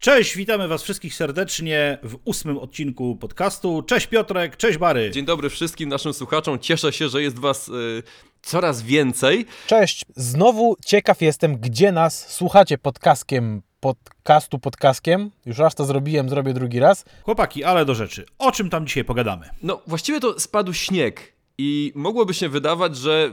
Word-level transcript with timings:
Cześć, 0.00 0.36
witamy 0.36 0.68
Was 0.68 0.82
wszystkich 0.82 1.14
serdecznie 1.14 1.98
w 2.02 2.16
ósmym 2.24 2.58
odcinku 2.58 3.16
podcastu. 3.16 3.82
Cześć 3.82 4.06
Piotrek, 4.06 4.56
cześć 4.56 4.78
Bary. 4.78 5.10
Dzień 5.10 5.24
dobry 5.24 5.50
wszystkim 5.50 5.88
naszym 5.88 6.12
słuchaczom. 6.12 6.58
Cieszę 6.58 6.92
się, 6.92 7.08
że 7.08 7.22
jest 7.22 7.38
Was 7.38 7.68
y, 7.68 8.02
coraz 8.42 8.82
więcej. 8.82 9.46
Cześć, 9.66 10.04
znowu 10.16 10.76
ciekaw 10.86 11.22
jestem, 11.22 11.56
gdzie 11.56 11.92
nas 11.92 12.32
słuchacie 12.32 12.78
podcastkiem, 12.78 13.62
podcastu 13.80 14.58
podcastkiem. 14.58 15.30
Już 15.46 15.58
raz 15.58 15.74
to 15.74 15.84
zrobiłem, 15.84 16.28
zrobię 16.28 16.54
drugi 16.54 16.80
raz. 16.80 17.04
Chłopaki, 17.22 17.64
ale 17.64 17.84
do 17.84 17.94
rzeczy. 17.94 18.26
O 18.38 18.52
czym 18.52 18.70
tam 18.70 18.86
dzisiaj 18.86 19.04
pogadamy? 19.04 19.50
No, 19.62 19.82
właściwie 19.86 20.20
to 20.20 20.40
spadł 20.40 20.72
śnieg 20.72 21.32
i 21.58 21.92
mogłoby 21.94 22.34
się 22.34 22.48
wydawać, 22.48 22.96
że 22.96 23.32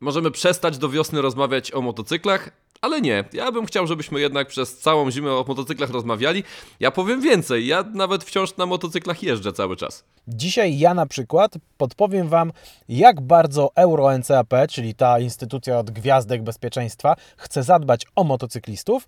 możemy 0.00 0.30
przestać 0.30 0.78
do 0.78 0.88
wiosny 0.88 1.22
rozmawiać 1.22 1.72
o 1.74 1.80
motocyklach, 1.80 2.50
ale 2.86 3.00
nie, 3.00 3.24
ja 3.32 3.52
bym 3.52 3.66
chciał, 3.66 3.86
żebyśmy 3.86 4.20
jednak 4.20 4.48
przez 4.48 4.78
całą 4.78 5.10
zimę 5.10 5.32
o 5.32 5.44
motocyklach 5.48 5.90
rozmawiali. 5.90 6.44
Ja 6.80 6.90
powiem 6.90 7.20
więcej, 7.20 7.66
ja 7.66 7.84
nawet 7.94 8.24
wciąż 8.24 8.56
na 8.56 8.66
motocyklach 8.66 9.22
jeżdżę 9.22 9.52
cały 9.52 9.76
czas. 9.76 10.04
Dzisiaj 10.28 10.78
ja 10.78 10.94
na 10.94 11.06
przykład 11.06 11.54
podpowiem 11.76 12.28
Wam, 12.28 12.52
jak 12.88 13.20
bardzo 13.20 13.70
Euro 13.74 14.18
NCAP, 14.18 14.54
czyli 14.70 14.94
ta 14.94 15.20
instytucja 15.20 15.78
od 15.78 15.90
gwiazdek 15.90 16.42
bezpieczeństwa, 16.42 17.16
chce 17.36 17.62
zadbać 17.62 18.06
o 18.16 18.24
motocyklistów 18.24 19.06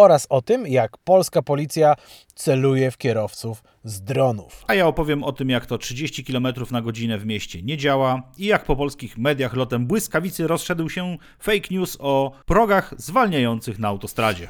oraz 0.00 0.26
o 0.30 0.42
tym, 0.42 0.66
jak 0.66 0.98
polska 0.98 1.42
policja 1.42 1.94
celuje 2.34 2.90
w 2.90 2.98
kierowców 2.98 3.62
z 3.84 4.02
dronów. 4.02 4.64
A 4.66 4.74
ja 4.74 4.86
opowiem 4.86 5.24
o 5.24 5.32
tym, 5.32 5.50
jak 5.50 5.66
to 5.66 5.78
30 5.78 6.24
km 6.24 6.48
na 6.70 6.82
godzinę 6.82 7.18
w 7.18 7.26
mieście 7.26 7.62
nie 7.62 7.76
działa 7.76 8.22
i 8.38 8.46
jak 8.46 8.64
po 8.64 8.76
polskich 8.76 9.18
mediach 9.18 9.54
lotem 9.54 9.86
błyskawicy 9.86 10.46
rozszedł 10.46 10.88
się 10.88 11.16
fake 11.38 11.68
news 11.70 11.96
o 12.00 12.32
progach 12.46 12.94
zwalniających 12.98 13.78
na 13.78 13.88
autostradzie. 13.88 14.48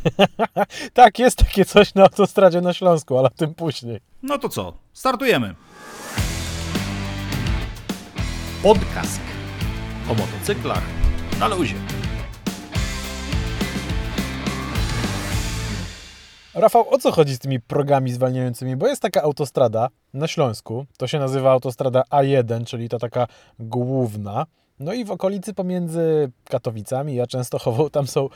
tak, 0.93 1.19
jest 1.19 1.39
takie 1.39 1.65
coś 1.65 1.95
na 1.95 2.03
autostradzie 2.03 2.61
na 2.61 2.75
Śląsku, 2.75 3.19
ale 3.19 3.29
o 3.29 3.37
tym 3.37 3.55
później. 3.55 4.01
No 4.23 4.39
to 4.39 4.49
co, 4.49 4.73
startujemy. 4.93 5.55
Podcast 8.63 9.21
o 10.11 10.15
motocyklach 10.15 10.83
na 11.39 11.49
luzie. 11.49 11.99
Rafał, 16.54 16.95
o 16.95 16.98
co 16.98 17.12
chodzi 17.12 17.34
z 17.34 17.38
tymi 17.38 17.60
progami 17.60 18.12
zwalniającymi? 18.12 18.76
Bo 18.76 18.88
jest 18.88 19.02
taka 19.02 19.23
autostrada 19.23 19.88
na 20.15 20.29
Śląsku, 20.29 20.87
to 20.98 21.06
się 21.06 21.18
nazywa 21.18 21.51
autostrada 21.51 22.02
A1, 22.10 22.65
czyli 22.65 22.88
ta 22.88 22.98
taka 22.98 23.26
główna. 23.59 24.46
No 24.80 24.93
i 24.93 25.04
w 25.04 25.10
okolicy 25.10 25.54
pomiędzy 25.54 26.30
Katowicami 26.45 27.21
a 27.21 27.26
Częstochową 27.26 27.90
tam 27.90 28.06
są 28.06 28.28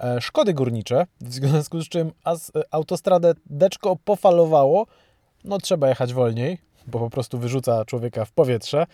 e, 0.00 0.20
szkody 0.20 0.54
górnicze, 0.54 1.06
w 1.20 1.32
związku 1.32 1.80
z 1.80 1.88
czym 1.88 2.12
e, 2.26 2.34
autostradę 2.70 3.34
deczko 3.46 3.96
pofalowało, 4.04 4.86
no 5.44 5.58
trzeba 5.58 5.88
jechać 5.88 6.14
wolniej, 6.14 6.58
bo 6.86 6.98
po 6.98 7.10
prostu 7.10 7.38
wyrzuca 7.38 7.84
człowieka 7.84 8.24
w 8.24 8.32
powietrze 8.32 8.86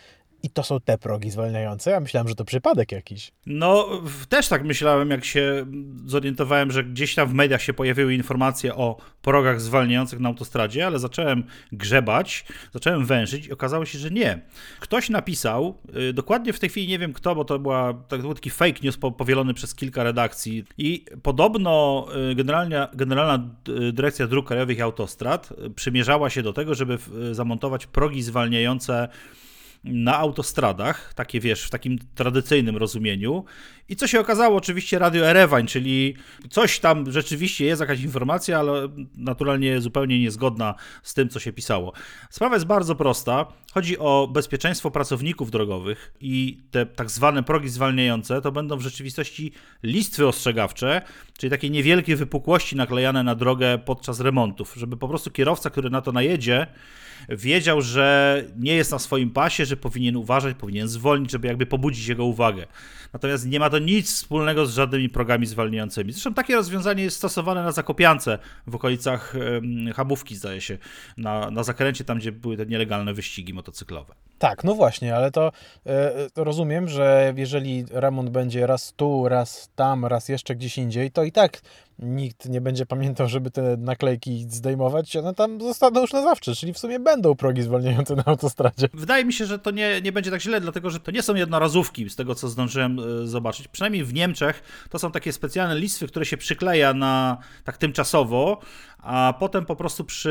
i 0.43 0.51
to 0.51 0.63
są 0.63 0.81
te 0.81 0.99
progi 0.99 1.31
zwalniające? 1.31 1.91
Ja 1.91 2.01
myślałem, 2.01 2.29
że 2.29 2.35
to 2.35 2.45
przypadek 2.45 2.93
jakiś. 2.93 3.33
No, 3.47 3.89
też 4.29 4.49
tak 4.49 4.65
myślałem, 4.65 5.11
jak 5.11 5.25
się 5.25 5.67
zorientowałem, 6.07 6.71
że 6.71 6.85
gdzieś 6.85 7.15
tam 7.15 7.29
w 7.29 7.35
mediach 7.35 7.63
się 7.63 7.73
pojawiły 7.73 8.15
informacje 8.15 8.75
o 8.75 8.97
progach 9.23 9.61
zwalniających 9.61 10.21
na 10.21 10.29
autostradzie, 10.29 10.87
ale 10.87 10.99
zacząłem 10.99 11.45
grzebać, 11.73 12.45
zacząłem 12.73 13.07
wężyć 13.07 13.47
i 13.47 13.53
okazało 13.53 13.85
się, 13.85 13.99
że 13.99 14.11
nie. 14.11 14.41
Ktoś 14.81 15.09
napisał, 15.11 15.79
y, 16.11 16.13
dokładnie 16.13 16.53
w 16.53 16.59
tej 16.59 16.69
chwili 16.69 16.89
nie 16.89 16.99
wiem 16.99 17.13
kto, 17.13 17.35
bo 17.35 17.45
to, 17.45 17.59
była, 17.59 17.95
to 18.09 18.19
był 18.19 18.35
taki 18.35 18.51
fake 18.51 18.81
news 18.83 18.97
powielony 18.97 19.55
przez 19.55 19.75
kilka 19.75 20.03
redakcji 20.03 20.65
i 20.79 21.05
podobno 21.23 22.07
y, 22.31 22.35
generalnia, 22.35 22.89
Generalna 22.95 23.51
Dyrekcja 23.93 24.27
Dróg 24.27 24.47
Krajowych 24.47 24.79
i 24.79 24.83
Autostrad 24.83 25.53
y, 25.67 25.71
przymierzała 25.71 26.31
się 26.31 26.43
do 26.43 26.53
tego, 26.53 26.75
żeby 26.75 26.99
zamontować 27.33 27.87
progi 27.87 28.23
zwalniające 28.23 29.09
na 29.85 30.19
autostradach, 30.19 31.15
takie 31.15 31.41
wiesz, 31.41 31.65
w 31.65 31.71
takim 31.71 31.99
tradycyjnym 32.15 32.77
rozumieniu. 32.77 33.45
I 33.89 33.97
co 33.97 34.07
się 34.07 34.21
okazało, 34.21 34.57
oczywiście 34.57 34.99
Radio 34.99 35.27
Erewań, 35.27 35.67
czyli 35.67 36.15
coś 36.51 36.81
tam 36.81 37.13
rzeczywiście 37.13 37.65
jest 37.65 37.81
jakaś 37.81 38.03
informacja, 38.03 38.59
ale 38.59 38.89
naturalnie 39.17 39.81
zupełnie 39.81 40.21
niezgodna 40.21 40.75
z 41.03 41.15
tym, 41.15 41.29
co 41.29 41.41
się 41.41 41.53
pisało. 41.53 41.93
Sprawa 42.31 42.55
jest 42.57 42.67
bardzo 42.67 42.95
prosta. 42.95 43.47
Chodzi 43.73 43.99
o 43.99 44.29
bezpieczeństwo 44.33 44.91
pracowników 44.91 45.51
drogowych 45.51 46.15
i 46.21 46.63
te 46.71 46.87
tak 46.87 47.11
zwane 47.11 47.43
progi 47.43 47.69
zwalniające 47.69 48.41
to 48.41 48.53
będą 48.53 48.77
w 48.77 48.81
rzeczywistości 48.81 49.53
listwy 49.83 50.27
ostrzegawcze, 50.27 51.03
czyli 51.39 51.51
takie 51.51 51.71
niewielkie 51.71 52.17
wypukłości 52.17 52.77
naklejane 52.77 53.23
na 53.23 53.35
drogę 53.35 53.79
podczas 53.79 54.21
remontów, 54.21 54.75
żeby 54.77 54.97
po 54.97 55.09
prostu 55.09 55.31
kierowca, 55.31 55.71
który 55.71 55.91
na 55.91 56.01
to 56.01 56.13
najedzie, 56.13 56.67
wiedział, 57.29 57.83
że 57.83 58.45
nie 58.59 58.75
jest 58.75 58.93
na 58.93 58.99
swoim 58.99 59.31
pasie, 59.31 59.65
że 59.65 59.77
powinien 59.77 60.17
uważać, 60.17 60.57
powinien 60.57 60.89
zwolnić, 60.89 61.31
żeby 61.31 61.49
jakby 61.49 61.67
pobudzić 61.67 62.07
jego 62.07 62.25
uwagę. 62.25 62.67
Natomiast 63.13 63.47
nie 63.47 63.61
ma 63.61 63.71
to 63.71 63.79
nic 63.79 64.15
wspólnego 64.15 64.67
z 64.67 64.75
żadnymi 64.75 65.09
progami 65.09 65.47
zwalniającymi. 65.47 66.13
Zresztą 66.13 66.35
takie 66.35 66.57
rozwiązanie 66.57 67.03
jest 67.03 67.17
stosowane 67.17 67.63
na 67.63 67.73
Zakopiance 67.73 68.39
w 68.67 68.75
okolicach 68.75 69.35
Hamówki, 69.95 70.37
zdaje 70.37 70.61
się, 70.61 70.79
na, 71.17 71.51
na 71.51 71.63
zakręcie 71.63 72.05
tam, 72.05 72.19
gdzie 72.19 72.33
były 72.33 72.57
te 72.57 72.67
nielegalne 72.67 73.15
wyścigi 73.15 73.55
motocyklowe. 73.55 74.15
Tak, 74.39 74.65
no 74.65 74.75
właśnie, 74.75 75.17
ale 75.17 75.31
to, 75.31 75.53
to 76.35 76.45
rozumiem, 76.45 76.89
że 76.89 77.35
jeżeli 77.37 77.85
remont 77.91 78.31
będzie 78.31 78.67
raz 78.67 78.93
tu, 78.97 79.29
raz 79.29 79.71
tam, 79.77 80.07
raz 80.07 80.29
jeszcze 80.29 80.57
gdzieś 80.57 80.79
indziej, 80.79 81.11
to 81.11 81.25
i 81.25 81.33
tak 81.33 81.61
nikt 82.03 82.49
nie 82.49 82.61
będzie 82.61 82.87
pamiętał, 82.87 83.29
żeby 83.29 83.51
te 83.51 83.77
naklejki 83.77 84.47
zdejmować, 84.49 85.17
one 85.17 85.35
tam 85.35 85.61
zostaną 85.61 86.01
już 86.01 86.13
na 86.13 86.23
zawsze, 86.23 86.55
czyli 86.55 86.73
w 86.73 86.79
sumie 86.79 87.01
będą 87.01 87.35
progi 87.35 87.63
zwalniające 87.63 88.17
na 88.17 88.25
autostradzie. 88.27 88.89
Wydaje 88.95 89.25
mi 89.25 89.33
się, 89.33 89.47
że 89.47 89.59
to 89.59 89.71
nie, 89.71 90.01
nie 90.03 90.13
będzie 90.13 90.31
tak 90.31 90.41
źle, 90.41 90.61
dlatego 90.61 90.91
że 90.91 91.01
to 91.01 91.11
nie 91.11 91.23
są 91.23 91.35
jednorazówki, 91.35 92.11
z 92.11 92.17
tego 92.17 92.35
co 92.35 92.49
zdążyłem 92.49 92.99
e, 92.99 93.27
zobaczyć. 93.27 93.69
Przynajmniej 93.69 94.05
w 94.05 94.15
Niemczech 94.15 94.63
to 94.91 94.99
są 94.99 95.13
takie 95.13 95.33
specjalne 95.33 95.79
listwy, 95.79 96.07
które 96.07 96.25
się 96.25 96.37
przykleja 96.37 96.95
na 96.95 97.39
tak 97.65 97.79
tymczasowo, 97.79 98.61
a 98.99 99.35
potem 99.39 99.67
po 99.67 99.77
prostu 99.77 100.05
przy 100.05 100.31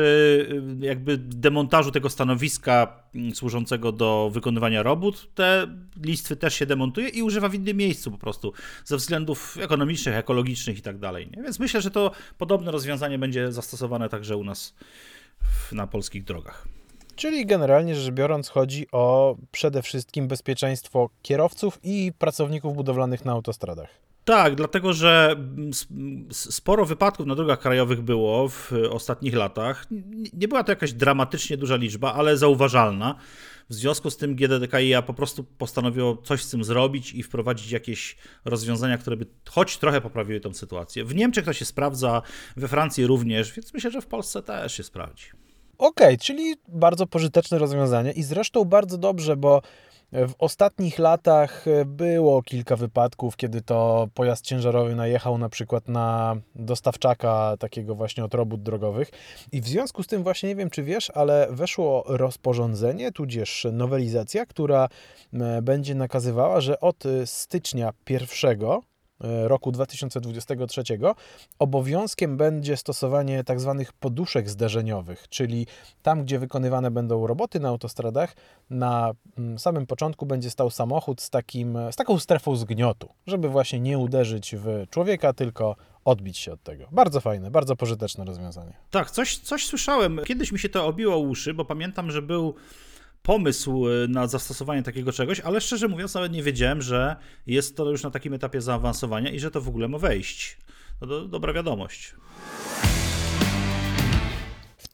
y, 0.82 0.86
jakby 0.86 1.18
demontażu 1.18 1.90
tego 1.90 2.10
stanowiska 2.10 3.02
służącego 3.34 3.92
do 3.92 4.30
wykonywania 4.32 4.82
robót, 4.82 5.34
te 5.34 5.66
listwy 6.02 6.36
też 6.36 6.54
się 6.54 6.66
demontuje 6.66 7.08
i 7.08 7.22
używa 7.22 7.48
w 7.48 7.54
innym 7.54 7.76
miejscu 7.76 8.10
po 8.10 8.18
prostu, 8.18 8.52
ze 8.84 8.96
względów 8.96 9.56
ekonomicznych, 9.60 10.14
ekologicznych 10.14 10.78
i 10.78 10.82
tak 10.82 10.98
dalej. 10.98 11.28
Więc 11.44 11.58
myślę, 11.58 11.82
że 11.82 11.90
to 11.90 12.10
podobne 12.38 12.70
rozwiązanie 12.70 13.18
będzie 13.18 13.52
zastosowane 13.52 14.08
także 14.08 14.36
u 14.36 14.44
nas 14.44 14.74
na 15.72 15.86
polskich 15.86 16.24
drogach. 16.24 16.68
Czyli 17.16 17.46
generalnie 17.46 17.94
rzecz 17.94 18.14
biorąc 18.14 18.48
chodzi 18.48 18.86
o 18.92 19.36
przede 19.52 19.82
wszystkim 19.82 20.28
bezpieczeństwo 20.28 21.10
kierowców 21.22 21.78
i 21.82 22.12
pracowników 22.18 22.74
budowlanych 22.74 23.24
na 23.24 23.32
autostradach. 23.32 24.09
Tak, 24.24 24.54
dlatego 24.54 24.92
że 24.92 25.36
sporo 26.30 26.86
wypadków 26.86 27.26
na 27.26 27.34
drogach 27.34 27.60
krajowych 27.60 28.02
było 28.02 28.48
w 28.48 28.72
ostatnich 28.90 29.34
latach. 29.34 29.86
Nie 30.32 30.48
była 30.48 30.64
to 30.64 30.72
jakaś 30.72 30.92
dramatycznie 30.92 31.56
duża 31.56 31.76
liczba, 31.76 32.14
ale 32.14 32.36
zauważalna. 32.36 33.14
W 33.68 33.74
związku 33.74 34.10
z 34.10 34.16
tym 34.16 34.34
GDDKiA 34.34 35.02
po 35.02 35.14
prostu 35.14 35.44
postanowiło 35.44 36.16
coś 36.16 36.42
z 36.42 36.50
tym 36.50 36.64
zrobić 36.64 37.12
i 37.12 37.22
wprowadzić 37.22 37.70
jakieś 37.70 38.16
rozwiązania, 38.44 38.98
które 38.98 39.16
by 39.16 39.26
choć 39.48 39.78
trochę 39.78 40.00
poprawiły 40.00 40.40
tę 40.40 40.54
sytuację. 40.54 41.04
W 41.04 41.14
Niemczech 41.14 41.44
to 41.44 41.52
się 41.52 41.64
sprawdza, 41.64 42.22
we 42.56 42.68
Francji 42.68 43.06
również, 43.06 43.52
więc 43.52 43.74
myślę, 43.74 43.90
że 43.90 44.00
w 44.00 44.06
Polsce 44.06 44.42
też 44.42 44.76
się 44.76 44.82
sprawdzi. 44.82 45.26
Okej, 45.78 46.06
okay, 46.06 46.18
czyli 46.18 46.54
bardzo 46.68 47.06
pożyteczne 47.06 47.58
rozwiązanie 47.58 48.12
i 48.12 48.22
zresztą 48.22 48.64
bardzo 48.64 48.98
dobrze, 48.98 49.36
bo 49.36 49.62
w 50.12 50.32
ostatnich 50.38 50.98
latach 50.98 51.64
było 51.86 52.42
kilka 52.42 52.76
wypadków, 52.76 53.36
kiedy 53.36 53.62
to 53.62 54.08
pojazd 54.14 54.44
ciężarowy 54.44 54.94
najechał 54.94 55.38
na 55.38 55.48
przykład 55.48 55.88
na 55.88 56.36
dostawczaka 56.54 57.56
takiego 57.58 57.94
właśnie 57.94 58.24
od 58.24 58.34
robót 58.34 58.62
drogowych. 58.62 59.10
I 59.52 59.60
w 59.60 59.68
związku 59.68 60.02
z 60.02 60.06
tym 60.06 60.22
właśnie 60.22 60.48
nie 60.48 60.56
wiem 60.56 60.70
czy 60.70 60.82
wiesz, 60.82 61.10
ale 61.14 61.48
weszło 61.50 62.04
rozporządzenie, 62.06 63.12
tudzież 63.12 63.66
nowelizacja, 63.72 64.46
która 64.46 64.88
e, 65.32 65.62
będzie 65.62 65.94
nakazywała, 65.94 66.60
że 66.60 66.80
od 66.80 67.04
stycznia 67.24 67.90
pierwszego 68.04 68.80
E, 68.80 68.89
roku 69.20 69.72
2023 69.72 70.82
obowiązkiem 71.58 72.36
będzie 72.36 72.76
stosowanie 72.76 73.44
tzw. 73.44 73.74
Tak 73.78 73.92
poduszek 73.92 74.50
zderzeniowych, 74.50 75.28
czyli 75.28 75.66
tam, 76.02 76.24
gdzie 76.24 76.38
wykonywane 76.38 76.90
będą 76.90 77.26
roboty 77.26 77.60
na 77.60 77.68
autostradach, 77.68 78.36
na 78.70 79.12
mm, 79.38 79.58
samym 79.58 79.86
początku 79.86 80.26
będzie 80.26 80.50
stał 80.50 80.70
samochód 80.70 81.20
z, 81.20 81.30
takim, 81.30 81.78
z 81.90 81.96
taką 81.96 82.18
strefą 82.18 82.56
zgniotu, 82.56 83.08
żeby 83.26 83.48
właśnie 83.48 83.80
nie 83.80 83.98
uderzyć 83.98 84.54
w 84.58 84.86
człowieka, 84.90 85.32
tylko 85.32 85.76
odbić 86.04 86.38
się 86.38 86.52
od 86.52 86.62
tego. 86.62 86.88
Bardzo 86.92 87.20
fajne, 87.20 87.50
bardzo 87.50 87.76
pożyteczne 87.76 88.24
rozwiązanie. 88.24 88.72
Tak, 88.90 89.10
coś, 89.10 89.38
coś 89.38 89.66
słyszałem. 89.66 90.20
Kiedyś 90.24 90.52
mi 90.52 90.58
się 90.58 90.68
to 90.68 90.86
obiło 90.86 91.18
uszy, 91.18 91.54
bo 91.54 91.64
pamiętam, 91.64 92.10
że 92.10 92.22
był 92.22 92.54
pomysł 93.22 93.88
y, 93.88 94.08
na 94.08 94.26
zastosowanie 94.26 94.82
takiego 94.82 95.12
czegoś, 95.12 95.40
ale 95.40 95.60
szczerze 95.60 95.88
mówiąc 95.88 96.14
nawet 96.14 96.32
nie 96.32 96.42
wiedziałem, 96.42 96.82
że 96.82 97.16
jest 97.46 97.76
to 97.76 97.90
już 97.90 98.02
na 98.02 98.10
takim 98.10 98.34
etapie 98.34 98.60
zaawansowania 98.60 99.30
i 99.30 99.40
że 99.40 99.50
to 99.50 99.60
w 99.60 99.68
ogóle 99.68 99.88
ma 99.88 99.98
wejść. 99.98 100.58
No 101.00 101.06
to 101.06 101.28
dobra 101.28 101.52
wiadomość. 101.52 102.14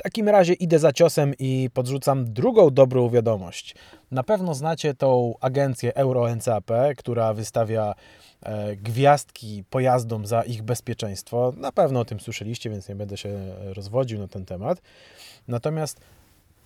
takim 0.06 0.28
razie 0.28 0.52
idę 0.52 0.78
za 0.78 0.92
ciosem 0.92 1.34
i 1.38 1.70
podrzucam 1.74 2.32
drugą 2.32 2.70
dobrą 2.70 3.10
wiadomość. 3.10 3.74
Na 4.10 4.22
pewno 4.22 4.54
znacie 4.54 4.94
tą 4.94 5.34
agencję 5.40 5.94
Euro 5.94 6.34
NCAP, 6.36 6.70
która 6.96 7.34
wystawia 7.34 7.94
e, 8.42 8.76
gwiazdki 8.76 9.64
pojazdom 9.70 10.26
za 10.26 10.42
ich 10.42 10.62
bezpieczeństwo. 10.62 11.52
Na 11.56 11.72
pewno 11.72 12.00
o 12.00 12.04
tym 12.04 12.20
słyszeliście, 12.20 12.70
więc 12.70 12.88
nie 12.88 12.94
będę 12.94 13.16
się 13.16 13.54
rozwodził 13.74 14.18
na 14.18 14.28
ten 14.28 14.44
temat. 14.44 14.82
Natomiast 15.48 16.00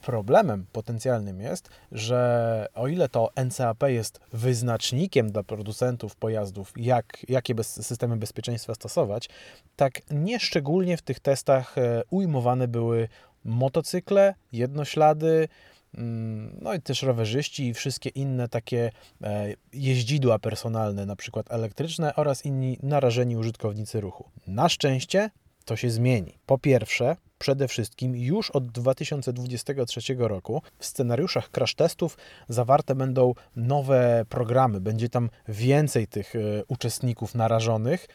problemem 0.03 0.67
potencjalnym 0.73 1.41
jest, 1.41 1.69
że 1.93 2.67
o 2.75 2.89
ile 2.89 3.09
to 3.09 3.31
NCAP 3.45 3.83
jest 3.87 4.21
wyznacznikiem 4.33 5.33
dla 5.33 5.43
producentów 5.43 6.17
pojazdów, 6.17 6.73
jak, 6.77 7.19
jakie 7.29 7.55
bez, 7.55 7.87
systemy 7.87 8.17
bezpieczeństwa 8.17 8.75
stosować, 8.75 9.29
tak 9.77 10.01
nieszczególnie 10.11 10.97
w 10.97 11.03
tych 11.03 11.21
testach 11.21 11.79
e, 11.79 12.03
ujmowane 12.11 12.69
były 12.69 13.09
motocykle, 13.45 14.35
jednoślady, 14.53 15.49
mm, 15.95 16.59
no 16.63 16.75
i 16.75 16.81
też 16.81 17.03
rowerzyści 17.03 17.69
i 17.69 17.75
wszystkie 17.75 18.11
inne 18.11 18.49
takie 18.49 18.91
e, 19.23 19.55
jeździdła 19.73 20.39
personalne, 20.39 21.07
na 21.07 21.17
przykład 21.17 21.53
elektryczne 21.53 22.15
oraz 22.17 22.45
inni 22.45 22.79
narażeni 22.83 23.37
użytkownicy 23.37 24.01
ruchu. 24.01 24.25
Na 24.47 24.69
szczęście 24.69 25.31
to 25.71 25.77
się 25.77 25.91
zmieni. 25.91 26.39
Po 26.47 26.59
pierwsze, 26.59 27.17
przede 27.39 27.69
wszystkim 27.69 28.17
już 28.17 28.51
od 28.51 28.67
2023 28.67 30.01
roku 30.19 30.63
w 30.79 30.87
scenariuszach 30.87 31.51
crash 31.51 31.75
testów 31.75 32.17
zawarte 32.49 32.95
będą 32.95 33.35
nowe 33.57 34.25
programy. 34.29 34.81
Będzie 34.81 35.09
tam 35.09 35.31
więcej 35.49 36.07
tych 36.07 36.37
e, 36.37 36.39
uczestników 36.69 37.35
narażonych. 37.35 38.07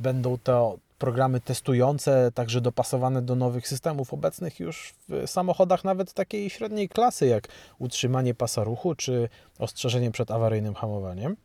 Będą 0.00 0.38
to 0.38 0.78
programy 0.98 1.40
testujące, 1.40 2.32
także 2.34 2.60
dopasowane 2.60 3.22
do 3.22 3.34
nowych 3.34 3.68
systemów 3.68 4.14
obecnych 4.14 4.60
już 4.60 4.94
w 5.08 5.30
samochodach 5.30 5.84
nawet 5.84 6.12
takiej 6.12 6.50
średniej 6.50 6.88
klasy, 6.88 7.26
jak 7.26 7.48
utrzymanie 7.78 8.34
pasa 8.34 8.64
ruchu 8.64 8.94
czy 8.94 9.28
ostrzeżenie 9.58 10.10
przed 10.10 10.30
awaryjnym 10.30 10.74
hamowaniem. 10.74 11.36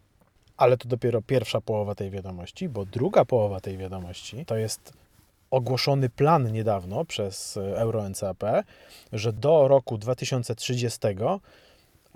Ale 0.58 0.78
to 0.78 0.90
dopiero 0.90 1.22
pierwsza 1.22 1.62
połowa 1.62 1.96
tej 1.96 2.12
wiadomości, 2.12 2.70
bo 2.70 2.86
druga 2.86 3.26
połowa 3.26 3.60
tej 3.60 3.78
wiadomości 3.78 4.46
to 4.46 4.58
jest 4.58 5.05
ogłoszony 5.52 6.10
plan 6.10 6.52
niedawno 6.52 7.06
przez 7.06 7.58
Euro 7.58 8.10
NCAP, 8.10 8.44
że 9.14 9.34
do 9.34 9.68
roku 9.68 9.98
2030 9.98 11.00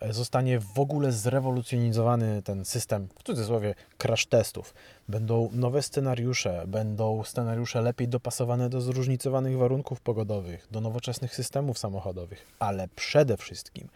zostanie 0.10 0.60
w 0.60 0.80
ogóle 0.80 1.12
zrewolucjonizowany 1.12 2.42
ten 2.42 2.66
system, 2.66 3.08
w 3.20 3.24
cudzysłowie, 3.24 3.76
crash 3.98 4.26
testów. 4.26 4.74
Będą 5.10 5.50
nowe 5.54 5.82
scenariusze, 5.82 6.64
będą 6.68 7.24
scenariusze 7.24 7.82
lepiej 7.82 8.08
dopasowane 8.08 8.70
do 8.70 8.82
zróżnicowanych 8.82 9.58
warunków 9.58 10.02
pogodowych, 10.02 10.68
do 10.72 10.82
nowoczesnych 10.82 11.36
systemów 11.36 11.80
samochodowych, 11.80 12.46
ale 12.60 12.88
przede 12.96 13.38
wszystkim 13.38 13.88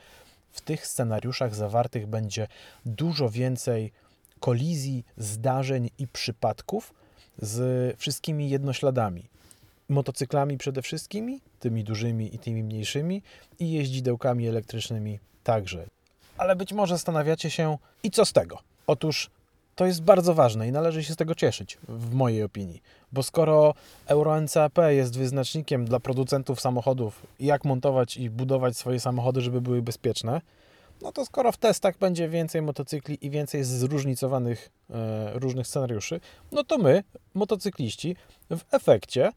w 0.51 0.62
tych 0.62 0.88
scenariuszach 0.88 1.56
zawartych 1.56 2.07
będzie 2.07 2.47
dużo 2.85 3.30
więcej 3.30 3.91
kolizji, 4.39 5.06
zdarzeń 5.18 5.89
i 5.97 6.07
przypadków 6.07 6.94
z 7.41 7.97
wszystkimi 8.00 8.50
jednośladami. 8.50 9.24
Motocyklami 9.89 10.57
przede 10.57 10.81
wszystkim, 10.81 11.39
tymi 11.59 11.83
dużymi 11.83 12.35
i 12.35 12.39
tymi 12.39 12.63
mniejszymi, 12.63 13.21
i 13.59 13.71
jeździdełkami 13.71 14.47
elektrycznymi 14.47 15.19
także. 15.44 15.85
Ale 16.38 16.56
być 16.56 16.74
może 16.74 16.95
zastanawiacie 16.95 17.50
się, 17.50 17.77
i 18.03 18.12
co 18.12 18.25
z 18.25 18.33
tego? 18.33 18.59
Otóż 18.88 19.30
to 19.75 19.85
jest 19.85 20.01
bardzo 20.01 20.33
ważne 20.33 20.68
i 20.68 20.71
należy 20.71 21.03
się 21.03 21.13
z 21.13 21.18
tego 21.18 21.35
cieszyć, 21.35 21.77
w 21.88 22.13
mojej 22.13 22.44
opinii. 22.44 22.81
Bo 23.12 23.24
skoro 23.24 23.74
Euro 24.06 24.41
NCAP 24.41 24.77
jest 24.89 25.18
wyznacznikiem 25.18 25.85
dla 25.85 26.00
producentów 26.00 26.62
samochodów, 26.62 27.27
jak 27.39 27.65
montować 27.65 28.18
i 28.18 28.30
budować 28.30 28.77
swoje 28.77 29.00
samochody, 29.00 29.41
żeby 29.41 29.62
były 29.62 29.81
bezpieczne, 29.81 30.41
no 31.04 31.12
to 31.12 31.26
skoro 31.26 31.52
w 31.52 31.58
testach 31.58 31.98
będzie 31.98 32.30
więcej 32.30 32.62
motocykli 32.62 33.18
i 33.22 33.30
więcej 33.30 33.64
zróżnicowanych 33.64 34.70
e, 34.90 35.40
różnych 35.40 35.68
scenariuszy, 35.68 36.20
no 36.52 36.64
to 36.64 36.78
my, 36.78 37.04
motocykliści, 37.34 38.16
w 38.50 38.62
efekcie 38.72 39.32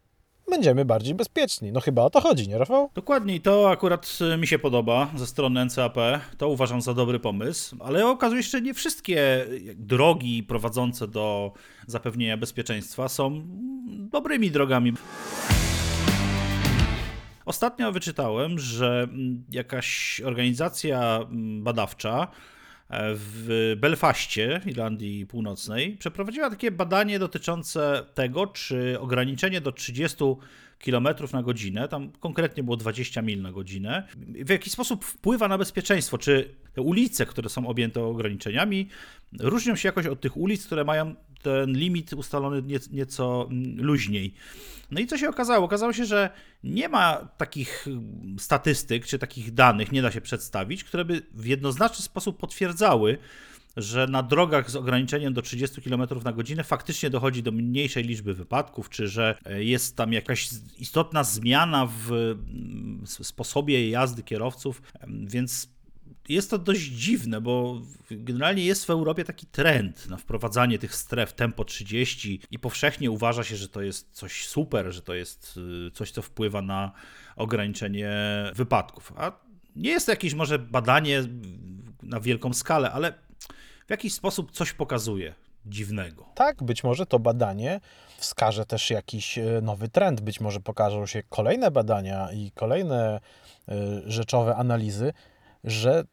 będziemy 0.50 0.84
bardziej 0.84 1.14
bezpieczni. 1.14 1.72
No 1.72 1.80
chyba 1.80 2.02
o 2.02 2.10
to 2.10 2.20
chodzi, 2.20 2.48
nie 2.48 2.58
Rafał? 2.58 2.90
Dokładnie, 2.94 3.34
i 3.34 3.40
to 3.40 3.70
akurat 3.70 4.18
y, 4.34 4.36
mi 4.36 4.46
się 4.46 4.58
podoba 4.58 5.10
ze 5.16 5.26
strony 5.26 5.64
NCAP. 5.64 5.96
To 6.38 6.48
uważam 6.48 6.80
za 6.80 6.94
dobry 6.94 7.20
pomysł, 7.20 7.76
ale 7.80 8.06
okazuje 8.06 8.42
się, 8.42 8.50
że 8.50 8.60
nie 8.60 8.74
wszystkie 8.74 9.46
y, 9.46 9.74
drogi 9.74 10.42
prowadzące 10.42 11.08
do 11.08 11.52
zapewnienia 11.86 12.36
bezpieczeństwa 12.36 13.08
są 13.08 13.42
dobrymi 13.86 14.50
drogami. 14.50 14.92
Ostatnio 17.46 17.92
wyczytałem, 17.92 18.58
że 18.58 19.02
mm, 19.02 19.44
jakaś 19.50 20.20
organizacja 20.20 21.16
mm, 21.16 21.64
badawcza 21.64 22.28
e, 22.88 23.10
w 23.14 23.74
Belfaście, 23.80 24.60
Irlandii 24.66 25.26
Północnej, 25.26 25.96
przeprowadziła 25.96 26.50
takie 26.50 26.70
badanie 26.70 27.18
dotyczące 27.18 28.04
tego, 28.14 28.46
czy 28.46 29.00
ograniczenie 29.00 29.60
do 29.60 29.72
30 29.72 30.24
km 30.84 31.08
na 31.32 31.42
godzinę, 31.42 31.88
tam 31.88 32.12
konkretnie 32.20 32.62
było 32.62 32.76
20 32.76 33.22
mil 33.22 33.42
na 33.42 33.52
godzinę, 33.52 34.08
w 34.44 34.50
jaki 34.50 34.70
sposób 34.70 35.04
wpływa 35.04 35.48
na 35.48 35.58
bezpieczeństwo, 35.58 36.18
czy 36.18 36.54
te 36.74 36.82
ulice, 36.82 37.26
które 37.26 37.48
są 37.48 37.66
objęte 37.66 38.04
ograniczeniami, 38.04 38.88
różnią 39.40 39.76
się 39.76 39.88
jakoś 39.88 40.06
od 40.06 40.20
tych 40.20 40.36
ulic, 40.36 40.66
które 40.66 40.84
mają 40.84 41.14
ten 41.46 41.76
limit 41.76 42.12
ustalony 42.12 42.62
nieco 42.92 43.48
luźniej. 43.76 44.34
No 44.90 45.00
i 45.00 45.06
co 45.06 45.18
się 45.18 45.28
okazało? 45.28 45.64
Okazało 45.64 45.92
się, 45.92 46.04
że 46.04 46.30
nie 46.64 46.88
ma 46.88 47.28
takich 47.36 47.86
statystyk 48.38 49.06
czy 49.06 49.18
takich 49.18 49.54
danych, 49.54 49.92
nie 49.92 50.02
da 50.02 50.10
się 50.10 50.20
przedstawić, 50.20 50.84
które 50.84 51.04
by 51.04 51.22
w 51.34 51.46
jednoznaczny 51.46 52.04
sposób 52.04 52.38
potwierdzały, 52.38 53.18
że 53.76 54.06
na 54.06 54.22
drogach 54.22 54.70
z 54.70 54.76
ograniczeniem 54.76 55.34
do 55.34 55.42
30 55.42 55.82
km 55.82 56.02
na 56.24 56.32
godzinę 56.32 56.64
faktycznie 56.64 57.10
dochodzi 57.10 57.42
do 57.42 57.52
mniejszej 57.52 58.04
liczby 58.04 58.34
wypadków, 58.34 58.90
czy 58.90 59.08
że 59.08 59.38
jest 59.56 59.96
tam 59.96 60.12
jakaś 60.12 60.50
istotna 60.78 61.24
zmiana 61.24 61.88
w 62.06 62.34
sposobie 63.04 63.90
jazdy 63.90 64.22
kierowców, 64.22 64.82
więc 65.08 65.75
jest 66.28 66.50
to 66.50 66.58
dość 66.58 66.82
dziwne, 66.82 67.40
bo 67.40 67.80
generalnie 68.10 68.64
jest 68.64 68.86
w 68.86 68.90
Europie 68.90 69.24
taki 69.24 69.46
trend 69.46 70.08
na 70.08 70.16
wprowadzanie 70.16 70.78
tych 70.78 70.94
stref 70.94 71.32
tempo 71.32 71.64
30 71.64 72.40
i 72.50 72.58
powszechnie 72.58 73.10
uważa 73.10 73.44
się, 73.44 73.56
że 73.56 73.68
to 73.68 73.82
jest 73.82 74.12
coś 74.12 74.46
super, 74.46 74.92
że 74.92 75.02
to 75.02 75.14
jest 75.14 75.58
y, 75.88 75.90
coś, 75.90 76.10
co 76.10 76.22
wpływa 76.22 76.62
na 76.62 76.92
ograniczenie 77.36 78.12
wypadków. 78.54 79.12
A 79.16 79.32
nie 79.76 79.90
jest 79.90 80.06
to 80.06 80.12
jakieś 80.12 80.34
może 80.34 80.58
badanie 80.58 81.22
na 82.02 82.20
wielką 82.20 82.54
skalę, 82.54 82.92
ale 82.92 83.12
w 83.86 83.90
jakiś 83.90 84.14
sposób 84.14 84.50
coś 84.50 84.72
pokazuje 84.72 85.34
dziwnego. 85.66 86.26
Tak, 86.34 86.62
być 86.62 86.84
może 86.84 87.06
to 87.06 87.18
badanie 87.18 87.80
wskaże 88.18 88.66
też 88.66 88.90
jakiś 88.90 89.38
y, 89.38 89.60
nowy 89.62 89.88
trend. 89.88 90.20
Być 90.20 90.40
może 90.40 90.60
pokażą 90.60 91.06
się 91.06 91.22
kolejne 91.22 91.70
badania 91.70 92.32
i 92.32 92.50
kolejne 92.50 93.20
y, 93.68 93.72
rzeczowe 94.06 94.56
analizy, 94.56 95.12
że 95.66 96.04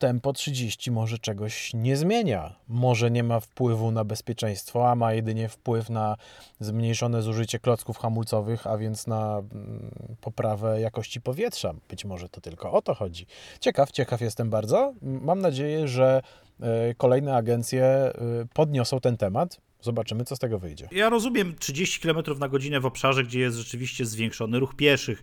tempo 0.00 0.32
30 0.32 0.90
może 0.90 1.18
czegoś 1.18 1.74
nie 1.74 1.96
zmienia. 1.96 2.56
Może 2.68 3.10
nie 3.10 3.22
ma 3.22 3.40
wpływu 3.40 3.90
na 3.90 4.04
bezpieczeństwo, 4.04 4.90
a 4.90 4.94
ma 4.94 5.12
jedynie 5.12 5.48
wpływ 5.48 5.90
na 5.90 6.16
zmniejszone 6.60 7.22
zużycie 7.22 7.58
klocków 7.58 7.98
hamulcowych, 7.98 8.66
a 8.66 8.78
więc 8.78 9.06
na 9.06 9.38
mm, 9.38 9.90
poprawę 10.20 10.80
jakości 10.80 11.20
powietrza. 11.20 11.74
Być 11.88 12.04
może 12.04 12.28
to 12.28 12.40
tylko 12.40 12.72
o 12.72 12.82
to 12.82 12.94
chodzi. 12.94 13.26
Ciekaw, 13.60 13.92
ciekaw 13.92 14.20
jestem 14.20 14.50
bardzo. 14.50 14.94
Mam 15.02 15.40
nadzieję, 15.40 15.88
że 15.88 16.22
e, 16.60 16.94
kolejne 16.94 17.36
agencje 17.36 17.84
e, 17.84 18.12
podniosą 18.54 19.00
ten 19.00 19.16
temat. 19.16 19.60
Zobaczymy, 19.82 20.24
co 20.24 20.36
z 20.36 20.38
tego 20.38 20.58
wyjdzie. 20.58 20.88
Ja 20.92 21.08
rozumiem 21.08 21.54
30 21.54 22.00
km 22.00 22.38
na 22.38 22.48
godzinę 22.48 22.80
w 22.80 22.86
obszarze, 22.86 23.24
gdzie 23.24 23.40
jest 23.40 23.56
rzeczywiście 23.56 24.06
zwiększony 24.06 24.58
ruch 24.58 24.74
pieszych, 24.74 25.22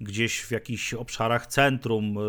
gdzieś 0.00 0.40
w 0.40 0.50
jakichś 0.50 0.94
obszarach 0.94 1.46
centrum, 1.46 2.18
y, 2.18 2.20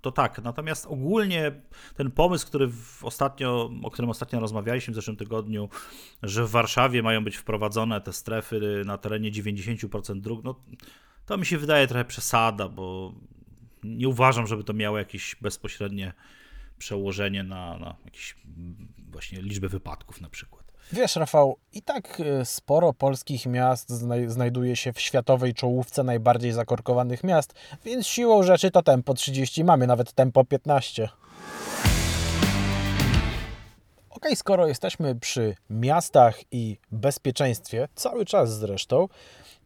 to 0.00 0.12
tak. 0.12 0.42
Natomiast 0.42 0.86
ogólnie 0.86 1.52
ten 1.96 2.10
pomysł, 2.10 2.46
który 2.46 2.70
ostatnio, 3.02 3.70
o 3.82 3.90
którym 3.90 4.10
ostatnio 4.10 4.40
rozmawialiśmy 4.40 4.92
w 4.92 4.94
zeszłym 4.94 5.16
tygodniu, 5.16 5.68
że 6.22 6.44
w 6.44 6.50
Warszawie 6.50 7.02
mają 7.02 7.24
być 7.24 7.36
wprowadzone 7.36 8.00
te 8.00 8.12
strefy 8.12 8.82
na 8.86 8.98
terenie 8.98 9.32
90% 9.32 10.20
dróg, 10.20 10.44
no 10.44 10.60
to 11.26 11.38
mi 11.38 11.46
się 11.46 11.58
wydaje 11.58 11.86
trochę 11.86 12.04
przesada, 12.04 12.68
bo 12.68 13.14
nie 13.84 14.08
uważam, 14.08 14.46
żeby 14.46 14.64
to 14.64 14.72
miało 14.72 14.98
jakieś 14.98 15.36
bezpośrednie 15.40 16.12
przełożenie 16.78 17.42
na, 17.42 17.78
na 17.78 17.96
jakieś 18.04 18.36
właśnie 18.98 19.42
liczbę 19.42 19.68
wypadków 19.68 20.20
na 20.20 20.28
przykład. 20.28 20.59
Wiesz, 20.92 21.16
Rafał, 21.16 21.56
i 21.72 21.82
tak 21.82 22.20
e, 22.20 22.44
sporo 22.44 22.92
polskich 22.92 23.46
miast 23.46 23.90
znajduje 24.26 24.76
się 24.76 24.92
w 24.92 25.00
światowej 25.00 25.54
czołówce 25.54 26.02
najbardziej 26.02 26.52
zakorkowanych 26.52 27.24
miast, 27.24 27.54
więc 27.84 28.06
siłą 28.06 28.42
rzeczy 28.42 28.70
to 28.70 28.82
tempo 28.82 29.14
30 29.14 29.64
mamy, 29.64 29.86
nawet 29.86 30.12
tempo 30.12 30.44
15. 30.44 31.08
Ok, 34.10 34.26
skoro 34.34 34.66
jesteśmy 34.66 35.14
przy 35.14 35.54
miastach 35.70 36.40
i 36.52 36.78
bezpieczeństwie, 36.92 37.88
cały 37.94 38.24
czas 38.24 38.58
zresztą, 38.58 39.08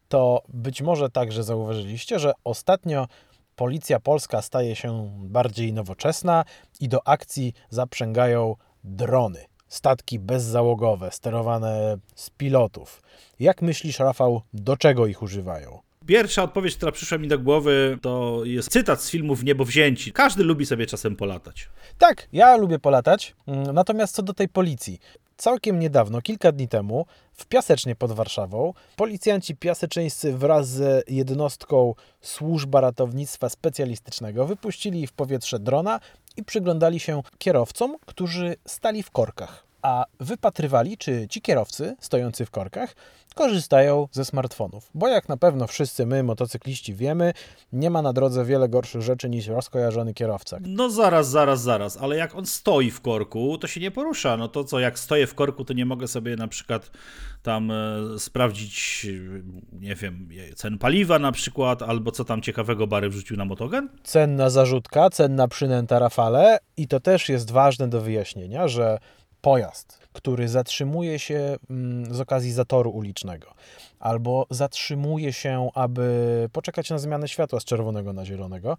to 0.08 0.42
być 0.48 0.82
może 0.82 1.10
także 1.10 1.42
zauważyliście, 1.42 2.18
że 2.18 2.32
ostatnio 2.44 3.08
policja 3.56 4.00
polska 4.00 4.42
staje 4.42 4.76
się 4.76 5.10
bardziej 5.18 5.72
nowoczesna 5.72 6.44
i 6.80 6.88
do 6.88 7.08
akcji 7.08 7.52
zaprzęgają 7.70 8.56
drony. 8.84 9.53
Statki 9.74 10.18
bezzałogowe, 10.18 11.10
sterowane 11.10 11.96
z 12.14 12.30
pilotów. 12.30 13.02
Jak 13.40 13.62
myślisz, 13.62 13.98
Rafał, 13.98 14.42
do 14.52 14.76
czego 14.76 15.06
ich 15.06 15.22
używają? 15.22 15.78
Pierwsza 16.06 16.42
odpowiedź, 16.42 16.76
która 16.76 16.92
przyszła 16.92 17.18
mi 17.18 17.28
do 17.28 17.38
głowy, 17.38 17.98
to 18.02 18.40
jest 18.44 18.70
cytat 18.70 19.02
z 19.02 19.10
filmów 19.10 19.42
Niebowzięci. 19.44 20.12
Każdy 20.12 20.44
lubi 20.44 20.66
sobie 20.66 20.86
czasem 20.86 21.16
polatać. 21.16 21.68
Tak, 21.98 22.28
ja 22.32 22.56
lubię 22.56 22.78
polatać. 22.78 23.34
Mm, 23.46 23.74
Natomiast 23.74 24.14
co 24.14 24.22
do 24.22 24.34
tej 24.34 24.48
policji. 24.48 24.98
Całkiem 25.36 25.78
niedawno, 25.78 26.22
kilka 26.22 26.52
dni 26.52 26.68
temu, 26.68 27.06
w 27.32 27.46
Piasecznie 27.46 27.96
pod 27.96 28.12
Warszawą, 28.12 28.72
policjanci 28.96 29.56
piaseczyńscy 29.56 30.32
wraz 30.36 30.68
z 30.68 31.10
jednostką 31.10 31.94
Służba 32.20 32.80
Ratownictwa 32.80 33.48
Specjalistycznego 33.48 34.46
wypuścili 34.46 35.06
w 35.06 35.12
powietrze 35.12 35.58
drona 35.58 36.00
i 36.36 36.44
przyglądali 36.44 37.00
się 37.00 37.22
kierowcom, 37.38 37.96
którzy 38.06 38.56
stali 38.66 39.02
w 39.02 39.10
korkach. 39.10 39.64
A 39.82 40.04
wypatrywali, 40.20 40.98
czy 40.98 41.28
ci 41.28 41.40
kierowcy 41.40 41.96
stojący 42.00 42.46
w 42.46 42.50
korkach 42.50 42.94
korzystają 43.34 44.08
ze 44.12 44.24
smartfonów. 44.24 44.90
Bo 44.94 45.08
jak 45.08 45.28
na 45.28 45.36
pewno 45.36 45.66
wszyscy 45.66 46.06
my, 46.06 46.22
motocykliści, 46.22 46.94
wiemy, 46.94 47.32
nie 47.72 47.90
ma 47.90 48.02
na 48.02 48.12
drodze 48.12 48.44
wiele 48.44 48.68
gorszych 48.68 49.02
rzeczy 49.02 49.30
niż 49.30 49.46
rozkojarzony 49.46 50.14
kierowca. 50.14 50.58
No 50.60 50.90
zaraz, 50.90 51.28
zaraz, 51.28 51.62
zaraz, 51.62 51.96
ale 51.96 52.16
jak 52.16 52.34
on 52.34 52.46
stoi 52.46 52.90
w 52.90 53.00
korku, 53.00 53.58
to 53.58 53.66
się 53.66 53.80
nie 53.80 53.90
porusza. 53.90 54.36
No 54.36 54.48
to 54.48 54.64
co, 54.64 54.80
jak 54.80 54.98
stoję 54.98 55.26
w 55.26 55.34
korku, 55.34 55.64
to 55.64 55.72
nie 55.72 55.86
mogę 55.86 56.08
sobie 56.08 56.36
na 56.36 56.48
przykład 56.48 56.90
tam 57.42 57.70
e, 57.70 57.74
sprawdzić, 58.18 59.06
nie 59.72 59.94
wiem, 59.94 60.28
cen 60.56 60.78
paliwa 60.78 61.18
na 61.18 61.32
przykład, 61.32 61.82
albo 61.82 62.10
co 62.10 62.24
tam 62.24 62.42
ciekawego 62.42 62.86
Bary 62.86 63.08
wrzucił 63.08 63.36
na 63.36 63.44
motogen? 63.44 63.88
cenna 64.04 64.50
zarzutka, 64.50 65.10
cenna 65.10 65.48
przynęta 65.48 65.98
Rafale 65.98 66.58
i 66.76 66.88
to 66.88 67.00
też 67.00 67.28
jest 67.28 67.50
ważne 67.50 67.88
do 67.88 68.00
wyjaśnienia, 68.00 68.68
że 68.68 68.98
pojazd, 69.44 69.98
który 70.12 70.48
zatrzymuje 70.48 71.18
się 71.18 71.56
mm, 71.70 72.14
z 72.14 72.20
okazji 72.20 72.52
zatoru 72.52 72.90
ulicznego. 72.90 73.54
Albo 74.00 74.46
zatrzymuje 74.50 75.32
się, 75.32 75.70
aby 75.74 76.48
poczekać 76.52 76.90
na 76.90 76.98
zmianę 76.98 77.28
światła 77.28 77.60
z 77.60 77.64
czerwonego 77.64 78.12
na 78.12 78.24
zielonego, 78.24 78.76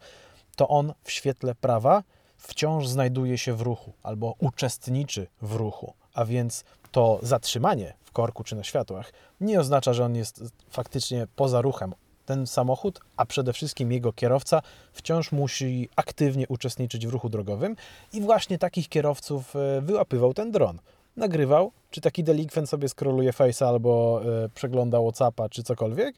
to 0.55 0.67
on 0.67 0.93
w 1.03 1.11
świetle 1.11 1.55
prawa 1.55 2.03
wciąż 2.37 2.87
znajduje 2.87 3.37
się 3.37 3.53
w 3.53 3.61
ruchu 3.61 3.93
albo 4.03 4.35
uczestniczy 4.39 5.27
w 5.41 5.55
ruchu, 5.55 5.93
a 6.13 6.25
więc 6.25 6.63
to 6.91 7.19
zatrzymanie 7.23 7.93
w 8.03 8.11
korku 8.11 8.43
czy 8.43 8.55
na 8.55 8.63
światłach 8.63 9.13
nie 9.41 9.59
oznacza, 9.59 9.93
że 9.93 10.05
on 10.05 10.15
jest 10.15 10.43
faktycznie 10.69 11.27
poza 11.35 11.61
ruchem. 11.61 11.93
Ten 12.25 12.47
samochód, 12.47 12.99
a 13.17 13.25
przede 13.25 13.53
wszystkim 13.53 13.91
jego 13.91 14.13
kierowca, 14.13 14.61
wciąż 14.93 15.31
musi 15.31 15.89
aktywnie 15.95 16.47
uczestniczyć 16.47 17.07
w 17.07 17.09
ruchu 17.09 17.29
drogowym 17.29 17.75
i 18.13 18.21
właśnie 18.21 18.57
takich 18.57 18.89
kierowców 18.89 19.55
e, 19.55 19.81
wyłapywał 19.81 20.33
ten 20.33 20.51
dron. 20.51 20.79
Nagrywał, 21.17 21.71
czy 21.91 22.01
taki 22.01 22.23
delikwent 22.23 22.69
sobie 22.69 22.89
skroluje 22.89 23.31
Face'a 23.31 23.65
albo 23.65 24.21
e, 24.45 24.49
przegląda 24.49 24.99
Whatsappa 24.99 25.49
czy 25.49 25.63
cokolwiek, 25.63 26.15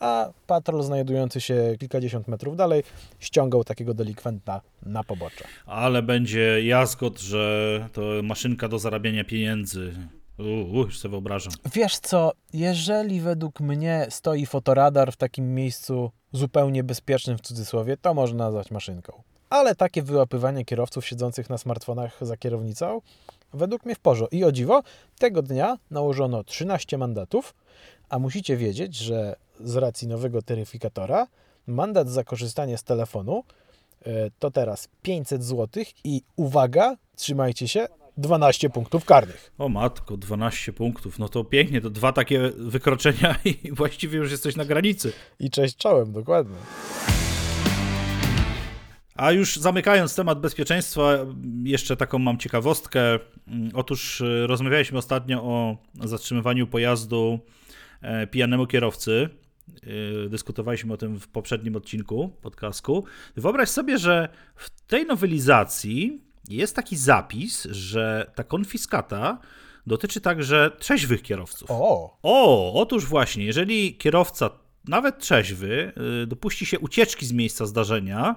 a 0.00 0.30
patrol 0.46 0.82
znajdujący 0.82 1.40
się 1.40 1.74
kilkadziesiąt 1.78 2.28
metrów 2.28 2.56
dalej 2.56 2.82
ściągał 3.20 3.64
takiego 3.64 3.94
delikwenta 3.94 4.60
na 4.82 5.04
pobocze. 5.04 5.44
Ale 5.66 6.02
będzie 6.02 6.64
jazgot, 6.64 7.20
że 7.20 7.88
to 7.92 8.02
maszynka 8.22 8.68
do 8.68 8.78
zarabiania 8.78 9.24
pieniędzy. 9.24 9.92
Uuu, 10.38 10.84
już 10.84 10.98
sobie 10.98 11.10
wyobrażam. 11.10 11.52
Wiesz 11.74 11.98
co, 11.98 12.32
jeżeli 12.52 13.20
według 13.20 13.60
mnie 13.60 14.06
stoi 14.10 14.46
fotoradar 14.46 15.12
w 15.12 15.16
takim 15.16 15.54
miejscu 15.54 16.10
zupełnie 16.32 16.84
bezpiecznym 16.84 17.38
w 17.38 17.40
cudzysłowie, 17.40 17.96
to 17.96 18.14
można 18.14 18.44
nazwać 18.44 18.70
maszynką. 18.70 19.22
Ale 19.50 19.74
takie 19.74 20.02
wyłapywanie 20.02 20.64
kierowców 20.64 21.06
siedzących 21.06 21.50
na 21.50 21.58
smartfonach 21.58 22.18
za 22.20 22.36
kierownicą, 22.36 23.00
według 23.52 23.84
mnie 23.84 23.94
w 23.94 23.98
porządku. 23.98 24.36
I 24.36 24.44
o 24.44 24.52
dziwo, 24.52 24.82
tego 25.18 25.42
dnia 25.42 25.78
nałożono 25.90 26.44
13 26.44 26.98
mandatów, 26.98 27.54
a 28.08 28.18
musicie 28.18 28.56
wiedzieć, 28.56 28.96
że 28.96 29.36
z 29.60 29.76
racji 29.76 30.08
nowego 30.08 30.42
taryfikatora 30.42 31.26
mandat 31.66 32.08
za 32.08 32.24
korzystanie 32.24 32.78
z 32.78 32.82
telefonu 32.82 33.44
e, 34.06 34.10
to 34.38 34.50
teraz 34.50 34.88
500 35.02 35.44
zł 35.44 35.84
i 36.04 36.22
uwaga, 36.36 36.96
trzymajcie 37.16 37.68
się, 37.68 37.86
12 38.16 38.70
punktów 38.70 39.04
karnych. 39.04 39.52
O 39.58 39.68
matko, 39.68 40.16
12 40.16 40.72
punktów. 40.72 41.18
No 41.18 41.28
to 41.28 41.44
pięknie, 41.44 41.80
to 41.80 41.90
dwa 41.90 42.12
takie 42.12 42.50
wykroczenia 42.56 43.38
i 43.64 43.72
właściwie 43.72 44.18
już 44.18 44.30
jesteś 44.30 44.56
na 44.56 44.64
granicy. 44.64 45.12
I 45.40 45.50
cześć 45.50 45.76
czołem, 45.76 46.12
dokładnie. 46.12 46.56
A 49.14 49.32
już 49.32 49.56
zamykając 49.56 50.14
temat 50.14 50.40
bezpieczeństwa, 50.40 51.18
jeszcze 51.64 51.96
taką 51.96 52.18
mam 52.18 52.38
ciekawostkę. 52.38 53.00
Otóż 53.74 54.20
y, 54.20 54.46
rozmawialiśmy 54.46 54.98
ostatnio 54.98 55.42
o 55.42 55.76
zatrzymywaniu 55.94 56.66
pojazdu 56.66 57.38
e, 58.02 58.26
pijanemu 58.26 58.66
kierowcy. 58.66 59.28
Y, 60.26 60.28
Dyskutowaliśmy 60.28 60.92
o 60.92 60.96
tym 60.96 61.20
w 61.20 61.28
poprzednim 61.28 61.76
odcinku 61.76 62.30
podcastku. 62.42 63.04
Wyobraź 63.36 63.68
sobie, 63.68 63.98
że 63.98 64.28
w 64.56 64.70
tej 64.86 65.06
nowelizacji 65.06 66.25
jest 66.48 66.76
taki 66.76 66.96
zapis, 66.96 67.64
że 67.70 68.30
ta 68.34 68.44
konfiskata 68.44 69.38
dotyczy 69.86 70.20
także 70.20 70.70
trzeźwych 70.78 71.22
kierowców. 71.22 71.70
O, 71.70 72.16
O, 72.22 72.72
otóż 72.80 73.06
właśnie, 73.06 73.44
jeżeli 73.44 73.96
kierowca, 73.96 74.50
nawet 74.88 75.18
trzeźwy, 75.18 75.92
y, 76.22 76.26
dopuści 76.26 76.66
się 76.66 76.78
ucieczki 76.78 77.26
z 77.26 77.32
miejsca 77.32 77.66
zdarzenia, 77.66 78.36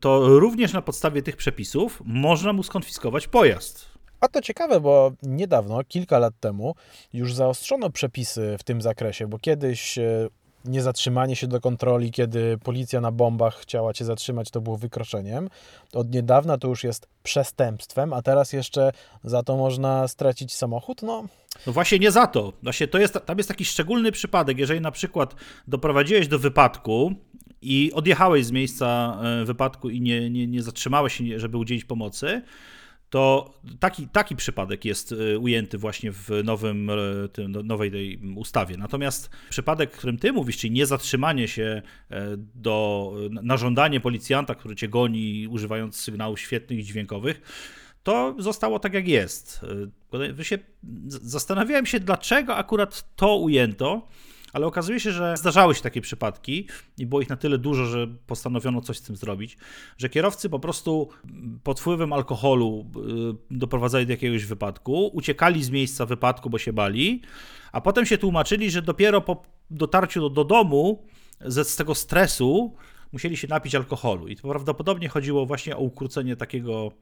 to 0.00 0.38
również 0.38 0.72
na 0.72 0.82
podstawie 0.82 1.22
tych 1.22 1.36
przepisów 1.36 2.02
można 2.04 2.52
mu 2.52 2.62
skonfiskować 2.62 3.28
pojazd. 3.28 3.96
a 4.20 4.28
to 4.28 4.40
ciekawe, 4.42 4.80
bo 4.80 5.12
niedawno, 5.22 5.84
kilka 5.84 6.18
lat 6.18 6.34
temu, 6.40 6.74
już 7.12 7.34
zaostrzono 7.34 7.90
przepisy 7.90 8.56
w 8.58 8.64
tym 8.64 8.82
zakresie, 8.82 9.26
bo 9.26 9.38
kiedyś 9.38 9.98
e, 9.98 10.28
niezatrzymanie 10.68 11.36
się 11.36 11.46
do 11.46 11.60
kontroli, 11.60 12.10
kiedy 12.10 12.58
policja 12.58 13.00
na 13.00 13.12
bombach 13.12 13.56
chciała 13.56 13.92
cię 13.92 14.04
zatrzymać, 14.04 14.50
to 14.50 14.60
było 14.60 14.76
wykroczeniem. 14.76 15.48
Od 15.92 16.14
niedawna 16.14 16.58
to 16.58 16.68
już 16.68 16.84
jest 16.84 17.08
przestępstwem, 17.22 18.12
a 18.12 18.22
teraz 18.22 18.52
jeszcze 18.52 18.92
za 19.24 19.42
to 19.42 19.56
można 19.56 20.08
stracić 20.08 20.54
samochód. 20.54 21.02
No, 21.02 21.24
No 21.66 21.72
właśnie 21.72 21.98
nie 21.98 22.10
za 22.10 22.26
to. 22.26 22.52
Właśnie 22.62 22.88
to 22.88 22.98
jest, 22.98 23.18
tam 23.26 23.38
jest 23.38 23.48
taki 23.48 23.64
szczególny 23.64 24.12
przypadek, 24.12 24.58
jeżeli 24.58 24.80
na 24.80 24.90
przykład 24.90 25.34
doprowadziłeś 25.68 26.28
do 26.28 26.38
wypadku 26.38 27.14
i 27.62 27.92
odjechałeś 27.94 28.46
z 28.46 28.50
miejsca 28.50 29.18
e, 29.22 29.44
wypadku 29.44 29.90
i 29.90 30.00
nie, 30.00 30.30
nie, 30.30 30.46
nie 30.46 30.62
zatrzymałeś 30.62 31.12
się, 31.12 31.40
żeby 31.40 31.56
udzielić 31.56 31.84
pomocy, 31.84 32.42
to 33.10 33.54
taki, 33.80 34.08
taki 34.08 34.36
przypadek 34.36 34.84
jest 34.84 35.12
e, 35.12 35.38
ujęty 35.38 35.78
właśnie 35.78 36.12
w 36.12 36.30
nowym, 36.44 36.90
e, 36.90 36.94
tym, 37.32 37.52
no, 37.52 37.62
nowej 37.62 37.90
tej 37.90 38.18
ustawie. 38.36 38.76
Natomiast 38.76 39.30
przypadek, 39.50 39.94
o 39.94 39.98
którym 39.98 40.18
ty 40.18 40.32
mówisz, 40.32 40.56
czyli 40.58 40.70
niezatrzymanie 40.70 41.48
się 41.48 41.82
e, 42.10 42.36
do, 42.54 43.12
na 43.30 43.56
żądanie 43.56 44.00
policjanta, 44.00 44.54
który 44.54 44.76
cię 44.76 44.88
goni, 44.88 45.48
używając 45.50 45.96
sygnałów 45.96 46.40
świetnych 46.40 46.78
i 46.78 46.84
dźwiękowych, 46.84 47.40
to 48.02 48.34
zostało 48.38 48.78
tak 48.78 48.94
jak 48.94 49.08
jest. 49.08 49.60
Z- 51.08 51.22
zastanawiałem 51.22 51.86
się, 51.86 52.00
dlaczego 52.00 52.56
akurat 52.56 53.16
to 53.16 53.36
ujęto, 53.36 54.08
ale 54.56 54.66
okazuje 54.66 55.00
się, 55.00 55.12
że 55.12 55.36
zdarzały 55.36 55.74
się 55.74 55.82
takie 55.82 56.00
przypadki 56.00 56.66
i 56.98 57.06
było 57.06 57.20
ich 57.20 57.28
na 57.28 57.36
tyle 57.36 57.58
dużo, 57.58 57.86
że 57.86 58.06
postanowiono 58.26 58.80
coś 58.80 58.98
z 58.98 59.02
tym 59.02 59.16
zrobić, 59.16 59.56
że 59.98 60.08
kierowcy 60.08 60.50
po 60.50 60.58
prostu 60.58 61.08
pod 61.62 61.80
wpływem 61.80 62.12
alkoholu 62.12 62.86
y, 63.50 63.56
doprowadzali 63.56 64.06
do 64.06 64.12
jakiegoś 64.12 64.44
wypadku, 64.44 65.10
uciekali 65.12 65.64
z 65.64 65.70
miejsca 65.70 66.06
wypadku, 66.06 66.50
bo 66.50 66.58
się 66.58 66.72
bali, 66.72 67.22
a 67.72 67.80
potem 67.80 68.06
się 68.06 68.18
tłumaczyli, 68.18 68.70
że 68.70 68.82
dopiero 68.82 69.20
po 69.20 69.42
dotarciu 69.70 70.20
do, 70.20 70.30
do 70.30 70.44
domu 70.44 71.06
ze, 71.40 71.64
z 71.64 71.76
tego 71.76 71.94
stresu 71.94 72.74
musieli 73.12 73.36
się 73.36 73.48
napić 73.48 73.74
alkoholu. 73.74 74.28
I 74.28 74.36
to 74.36 74.48
prawdopodobnie 74.48 75.08
chodziło 75.08 75.46
właśnie 75.46 75.76
o 75.76 75.80
ukrócenie 75.80 76.36
takiego 76.36 76.92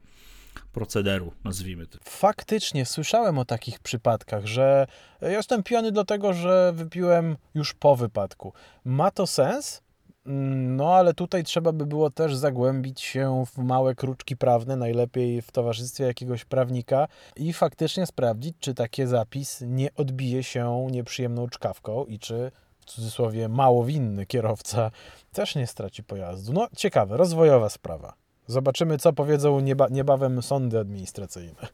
procederu, 0.73 1.31
nazwijmy 1.43 1.87
to. 1.87 1.97
faktycznie 2.03 2.85
słyszałem 2.85 3.37
o 3.37 3.45
takich 3.45 3.79
przypadkach, 3.79 4.45
że 4.45 4.87
jestem 5.21 5.63
pijany 5.63 5.91
dlatego, 5.91 6.33
że 6.33 6.71
wypiłem 6.75 7.37
już 7.55 7.73
po 7.73 7.95
wypadku. 7.95 8.53
Ma 8.85 9.11
to 9.11 9.27
sens? 9.27 9.81
Mm, 10.25 10.75
No, 10.75 10.95
ale 10.95 11.13
tutaj 11.13 11.43
trzeba 11.43 11.71
by 11.71 11.85
było 11.85 12.09
też 12.09 12.35
zagłębić 12.35 13.01
się 13.01 13.43
w 13.45 13.57
małe 13.57 13.95
kruczki 13.95 14.37
prawne, 14.37 14.75
najlepiej 14.75 15.41
w 15.41 15.51
towarzystwie 15.51 16.03
jakiegoś 16.03 16.45
prawnika 16.45 17.07
i 17.35 17.53
faktycznie 17.53 18.05
sprawdzić, 18.05 18.55
czy 18.59 18.73
taki 18.73 19.05
zapis 19.05 19.61
nie 19.61 19.93
odbije 19.95 20.43
się 20.43 20.87
nieprzyjemną 20.91 21.47
czkawką 21.49 22.05
i 22.05 22.19
czy 22.19 22.51
w 22.79 22.85
cudzysłowie 22.85 23.49
mało 23.49 23.85
winny 23.85 24.25
kierowca 24.25 24.91
też 25.33 25.55
nie 25.55 25.67
straci 25.67 26.03
pojazdu. 26.03 26.53
No, 26.53 26.67
ciekawe, 26.77 27.17
rozwojowa 27.17 27.69
sprawa. 27.69 28.13
Zobaczymy, 28.47 28.97
co 28.97 29.13
powiedzą 29.13 29.59
nieba 29.59 29.87
niebawem 29.91 30.41
sądy 30.41 30.79
administracyjne. 30.79 31.67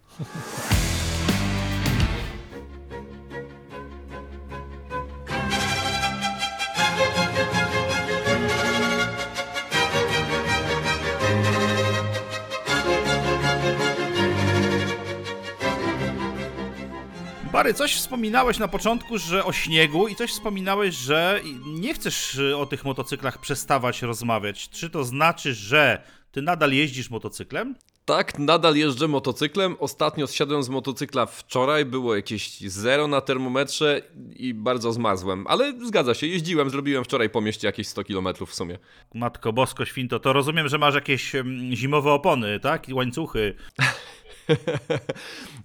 Bary, 17.52 17.74
coś 17.74 17.96
wspominałeś 17.96 18.58
na 18.58 18.68
początku, 18.68 19.18
że 19.18 19.46
o 19.46 19.54
śniegu 19.54 20.08
i 20.08 20.16
coś 20.16 20.32
wspominałeś, 20.32 20.96
że 20.96 21.40
nie 21.66 21.94
chcesz 21.94 22.36
y, 22.36 22.58
o 22.58 22.66
tych 22.66 22.86
motocyklach 22.86 23.38
przestawać 23.38 24.02
rozmawiać. 24.02 24.70
Czy 24.70 24.90
to 24.90 25.04
znaczy, 25.04 25.54
że 25.54 26.04
ty 26.32 26.42
nadal 26.42 26.74
jeździsz 26.74 27.10
motocyklem? 27.10 27.76
Tak, 28.06 28.40
nadal 28.40 28.76
jeżdżę 28.76 29.08
motocyklem. 29.08 29.76
Ostatnio 29.80 30.28
zsiadłem 30.28 30.64
z 30.64 30.70
motocykla 30.70 31.26
wczoraj, 31.26 31.86
było 31.86 32.16
jakieś 32.16 32.60
zero 32.60 33.08
na 33.08 33.22
termometrze 33.22 34.02
i 34.36 34.54
bardzo 34.54 34.94
zmarzłem. 34.94 35.46
Ale 35.48 35.74
zgadza 35.86 36.14
się, 36.14 36.28
jeździłem, 36.28 36.70
zrobiłem 36.70 37.04
wczoraj 37.04 37.30
po 37.30 37.42
mieście 37.42 37.68
jakieś 37.68 37.88
100 37.88 38.04
km 38.04 38.28
w 38.48 38.56
sumie. 38.56 38.78
Matko 39.14 39.54
Bosko 39.54 39.86
Świnto, 39.86 40.20
to 40.20 40.34
rozumiem, 40.34 40.68
że 40.68 40.78
masz 40.78 40.96
jakieś 40.96 41.32
zimowe 41.74 42.12
opony, 42.12 42.60
tak? 42.60 42.90
I 42.90 42.94
łańcuchy. 42.94 43.54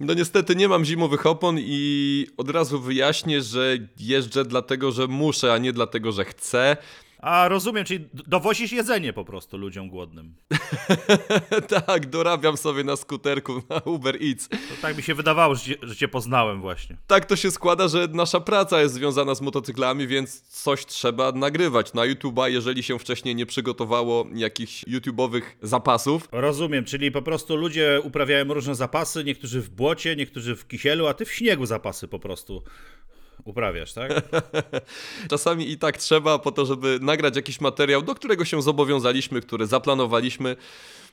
No 0.01 0.15
niestety 0.15 0.57
nie 0.57 0.69
mam 0.69 0.85
zimowych 0.85 1.27
opon 1.27 1.57
i 1.61 2.27
od 2.37 2.51
razu 2.51 2.81
wyjaśnię, 2.81 3.43
że 3.43 3.77
jeżdżę 3.99 4.45
dlatego, 4.45 4.93
że 4.93 5.07
muszę, 5.07 5.53
a 5.53 5.59
nie 5.59 5.73
dlatego, 5.73 6.13
że 6.13 6.25
chcę. 6.25 6.77
A 7.19 7.49
rozumiem, 7.49 7.85
czyli 7.85 8.09
dowozisz 8.13 8.73
jedzenie 8.73 9.13
po 9.13 9.25
prostu 9.25 9.57
ludziom 9.59 9.89
głodnym. 9.89 10.35
tak, 11.87 12.07
dorabiam 12.07 12.57
sobie 12.57 12.85
na 12.85 12.97
skuterku 12.97 13.63
na 13.71 13.79
Uber 13.79 14.23
Eats. 14.23 14.49
To 14.49 14.57
tak 14.83 14.97
mi 14.97 15.03
się 15.03 15.15
wydawało, 15.15 15.55
że 15.55 15.61
cię, 15.61 15.75
że 15.83 15.97
cię 15.97 16.09
poznałem 16.09 16.61
właśnie. 16.61 16.97
Tak 17.07 17.27
to 17.27 17.37
się 17.37 17.51
składa, 17.51 17.89
że 17.89 18.09
nasza 18.13 18.41
praca 18.41 18.81
jest 18.81 18.95
związana 18.95 19.35
z 19.35 19.41
motocyklami, 19.41 20.07
więc 20.07 20.41
coś 20.41 20.87
trzeba 20.87 21.33
nagrywać 21.33 21.93
na 21.93 22.03
YouTube'a, 22.03 22.51
jeżeli 22.51 22.83
się 22.83 22.99
wcześniej 22.99 23.35
nie 23.35 23.47
przygotowało 23.47 24.27
jakichś 24.35 24.85
YouTube'owych 24.85 25.43
zapasów. 25.63 26.29
Rozumiem, 26.33 26.85
czyli 26.85 27.11
po 27.11 27.23
prostu 27.23 27.57
ludzie 27.57 28.01
uprawiają 28.05 28.55
różne 28.55 28.75
zapasy, 28.75 29.25
niektórzy 29.25 29.61
w 29.61 29.71
błocie, 29.71 30.17
niektórzy 30.17 30.57
w 30.57 30.69
kisielu, 30.69 31.07
a 31.07 31.15
ty 31.15 31.25
w 31.25 31.33
śniegu 31.33 31.67
zapasy 31.67 32.09
po 32.09 32.19
prostu 32.19 32.63
uprawiasz, 33.47 33.93
tak? 33.93 34.13
Czasami 35.31 35.71
i 35.71 35.79
tak 35.79 35.97
trzeba 35.97 36.39
po 36.39 36.53
to, 36.53 36.67
żeby 36.67 36.99
nagrać 37.03 37.37
jakiś 37.37 37.61
materiał, 37.61 38.03
do 38.03 38.15
którego 38.15 38.45
się 38.45 38.63
zobowiązaliśmy, 38.63 39.41
który 39.41 39.67
zaplanowaliśmy. 39.67 40.57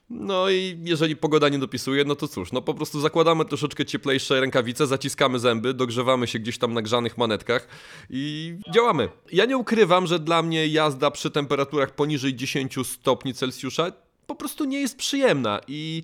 No 0.09 0.49
i 0.49 0.79
jeżeli 0.83 1.15
pogoda 1.15 1.49
nie 1.49 1.59
dopisuje, 1.59 2.05
no 2.05 2.15
to 2.15 2.27
cóż, 2.27 2.51
no 2.51 2.61
po 2.61 2.73
prostu 2.73 3.01
zakładamy 3.01 3.45
troszeczkę 3.45 3.85
cieplejsze 3.85 4.41
rękawice, 4.41 4.87
zaciskamy 4.87 5.39
zęby, 5.39 5.73
dogrzewamy 5.73 6.27
się 6.27 6.39
gdzieś 6.39 6.57
tam 6.57 6.73
na 6.73 6.81
grzanych 6.81 7.17
manetkach 7.17 7.67
i 8.09 8.55
działamy. 8.73 9.09
Ja 9.31 9.45
nie 9.45 9.57
ukrywam, 9.57 10.07
że 10.07 10.19
dla 10.19 10.41
mnie 10.41 10.67
jazda 10.67 11.11
przy 11.11 11.31
temperaturach 11.31 11.95
poniżej 11.95 12.35
10 12.35 12.75
stopni 12.83 13.33
Celsjusza 13.33 13.91
po 14.27 14.35
prostu 14.35 14.65
nie 14.65 14.81
jest 14.81 14.97
przyjemna 14.97 15.59
i 15.67 16.03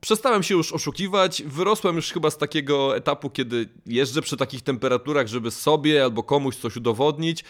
Przestałem 0.00 0.42
się 0.42 0.54
już 0.54 0.72
oszukiwać, 0.72 1.42
wyrosłem 1.42 1.96
już 1.96 2.12
chyba 2.12 2.30
z 2.30 2.38
takiego 2.38 2.96
etapu, 2.96 3.30
kiedy 3.30 3.68
jeżdżę 3.86 4.22
przy 4.22 4.36
takich 4.36 4.62
temperaturach, 4.62 5.26
żeby 5.26 5.50
sobie 5.50 6.04
albo 6.04 6.22
komuś 6.22 6.56
coś 6.56 6.76
udowodnić. 6.76 7.44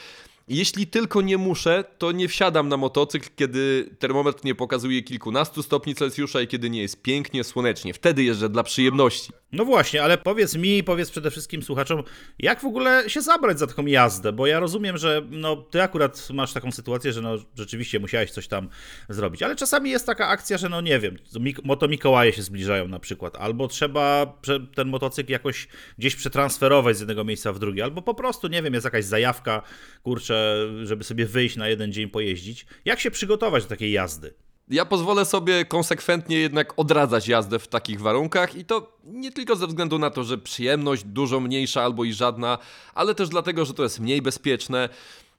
Jeśli 0.48 0.86
tylko 0.86 1.22
nie 1.22 1.38
muszę, 1.38 1.84
to 1.98 2.12
nie 2.12 2.28
wsiadam 2.28 2.68
na 2.68 2.76
motocykl, 2.76 3.28
kiedy 3.36 3.90
termometr 3.98 4.44
nie 4.44 4.54
pokazuje 4.54 5.02
kilkunastu 5.02 5.62
stopni 5.62 5.94
Celsjusza 5.94 6.40
i 6.40 6.48
kiedy 6.48 6.70
nie 6.70 6.82
jest 6.82 7.02
pięknie, 7.02 7.44
słonecznie. 7.44 7.94
Wtedy 7.94 8.22
jeżdżę 8.22 8.48
dla 8.48 8.62
przyjemności. 8.62 9.32
No 9.52 9.64
właśnie, 9.64 10.02
ale 10.02 10.18
powiedz 10.18 10.54
mi, 10.54 10.84
powiedz 10.84 11.10
przede 11.10 11.30
wszystkim 11.30 11.62
słuchaczom, 11.62 12.02
jak 12.38 12.60
w 12.60 12.64
ogóle 12.64 13.10
się 13.10 13.22
zabrać 13.22 13.58
za 13.58 13.66
taką 13.66 13.86
jazdę, 13.86 14.32
bo 14.32 14.46
ja 14.46 14.60
rozumiem, 14.60 14.98
że 14.98 15.22
no, 15.30 15.56
ty 15.56 15.82
akurat 15.82 16.28
masz 16.30 16.52
taką 16.52 16.72
sytuację, 16.72 17.12
że 17.12 17.22
no, 17.22 17.36
rzeczywiście 17.56 18.00
musiałeś 18.00 18.30
coś 18.30 18.48
tam 18.48 18.68
zrobić, 19.08 19.42
ale 19.42 19.56
czasami 19.56 19.90
jest 19.90 20.06
taka 20.06 20.28
akcja, 20.28 20.58
że 20.58 20.68
no 20.68 20.80
nie 20.80 20.98
wiem, 20.98 21.16
moto 21.64 21.88
Mikołaje 21.88 22.32
się 22.32 22.42
zbliżają 22.42 22.88
na 22.88 22.98
przykład, 22.98 23.36
albo 23.36 23.68
trzeba 23.68 24.38
ten 24.74 24.88
motocykl 24.88 25.32
jakoś 25.32 25.68
gdzieś 25.98 26.16
przetransferować 26.16 26.96
z 26.96 27.00
jednego 27.00 27.24
miejsca 27.24 27.52
w 27.52 27.58
drugie, 27.58 27.84
albo 27.84 28.02
po 28.02 28.14
prostu, 28.14 28.48
nie 28.48 28.62
wiem, 28.62 28.74
jest 28.74 28.84
jakaś 28.84 29.04
zajawka, 29.04 29.62
kurczę, 30.02 30.37
żeby 30.84 31.04
sobie 31.04 31.26
wyjść 31.26 31.56
na 31.56 31.68
jeden 31.68 31.92
dzień 31.92 32.10
pojeździć. 32.10 32.66
Jak 32.84 33.00
się 33.00 33.10
przygotować 33.10 33.62
do 33.62 33.68
takiej 33.68 33.92
jazdy? 33.92 34.34
Ja 34.70 34.84
pozwolę 34.84 35.24
sobie 35.24 35.64
konsekwentnie 35.64 36.38
jednak 36.38 36.72
odradzać 36.76 37.28
jazdę 37.28 37.58
w 37.58 37.68
takich 37.68 38.00
warunkach 38.00 38.54
i 38.54 38.64
to 38.64 38.98
nie 39.04 39.32
tylko 39.32 39.56
ze 39.56 39.66
względu 39.66 39.98
na 39.98 40.10
to, 40.10 40.24
że 40.24 40.38
przyjemność 40.38 41.04
dużo 41.04 41.40
mniejsza 41.40 41.82
albo 41.82 42.04
i 42.04 42.12
żadna, 42.12 42.58
ale 42.94 43.14
też 43.14 43.28
dlatego, 43.28 43.64
że 43.64 43.74
to 43.74 43.82
jest 43.82 44.00
mniej 44.00 44.22
bezpieczne. 44.22 44.88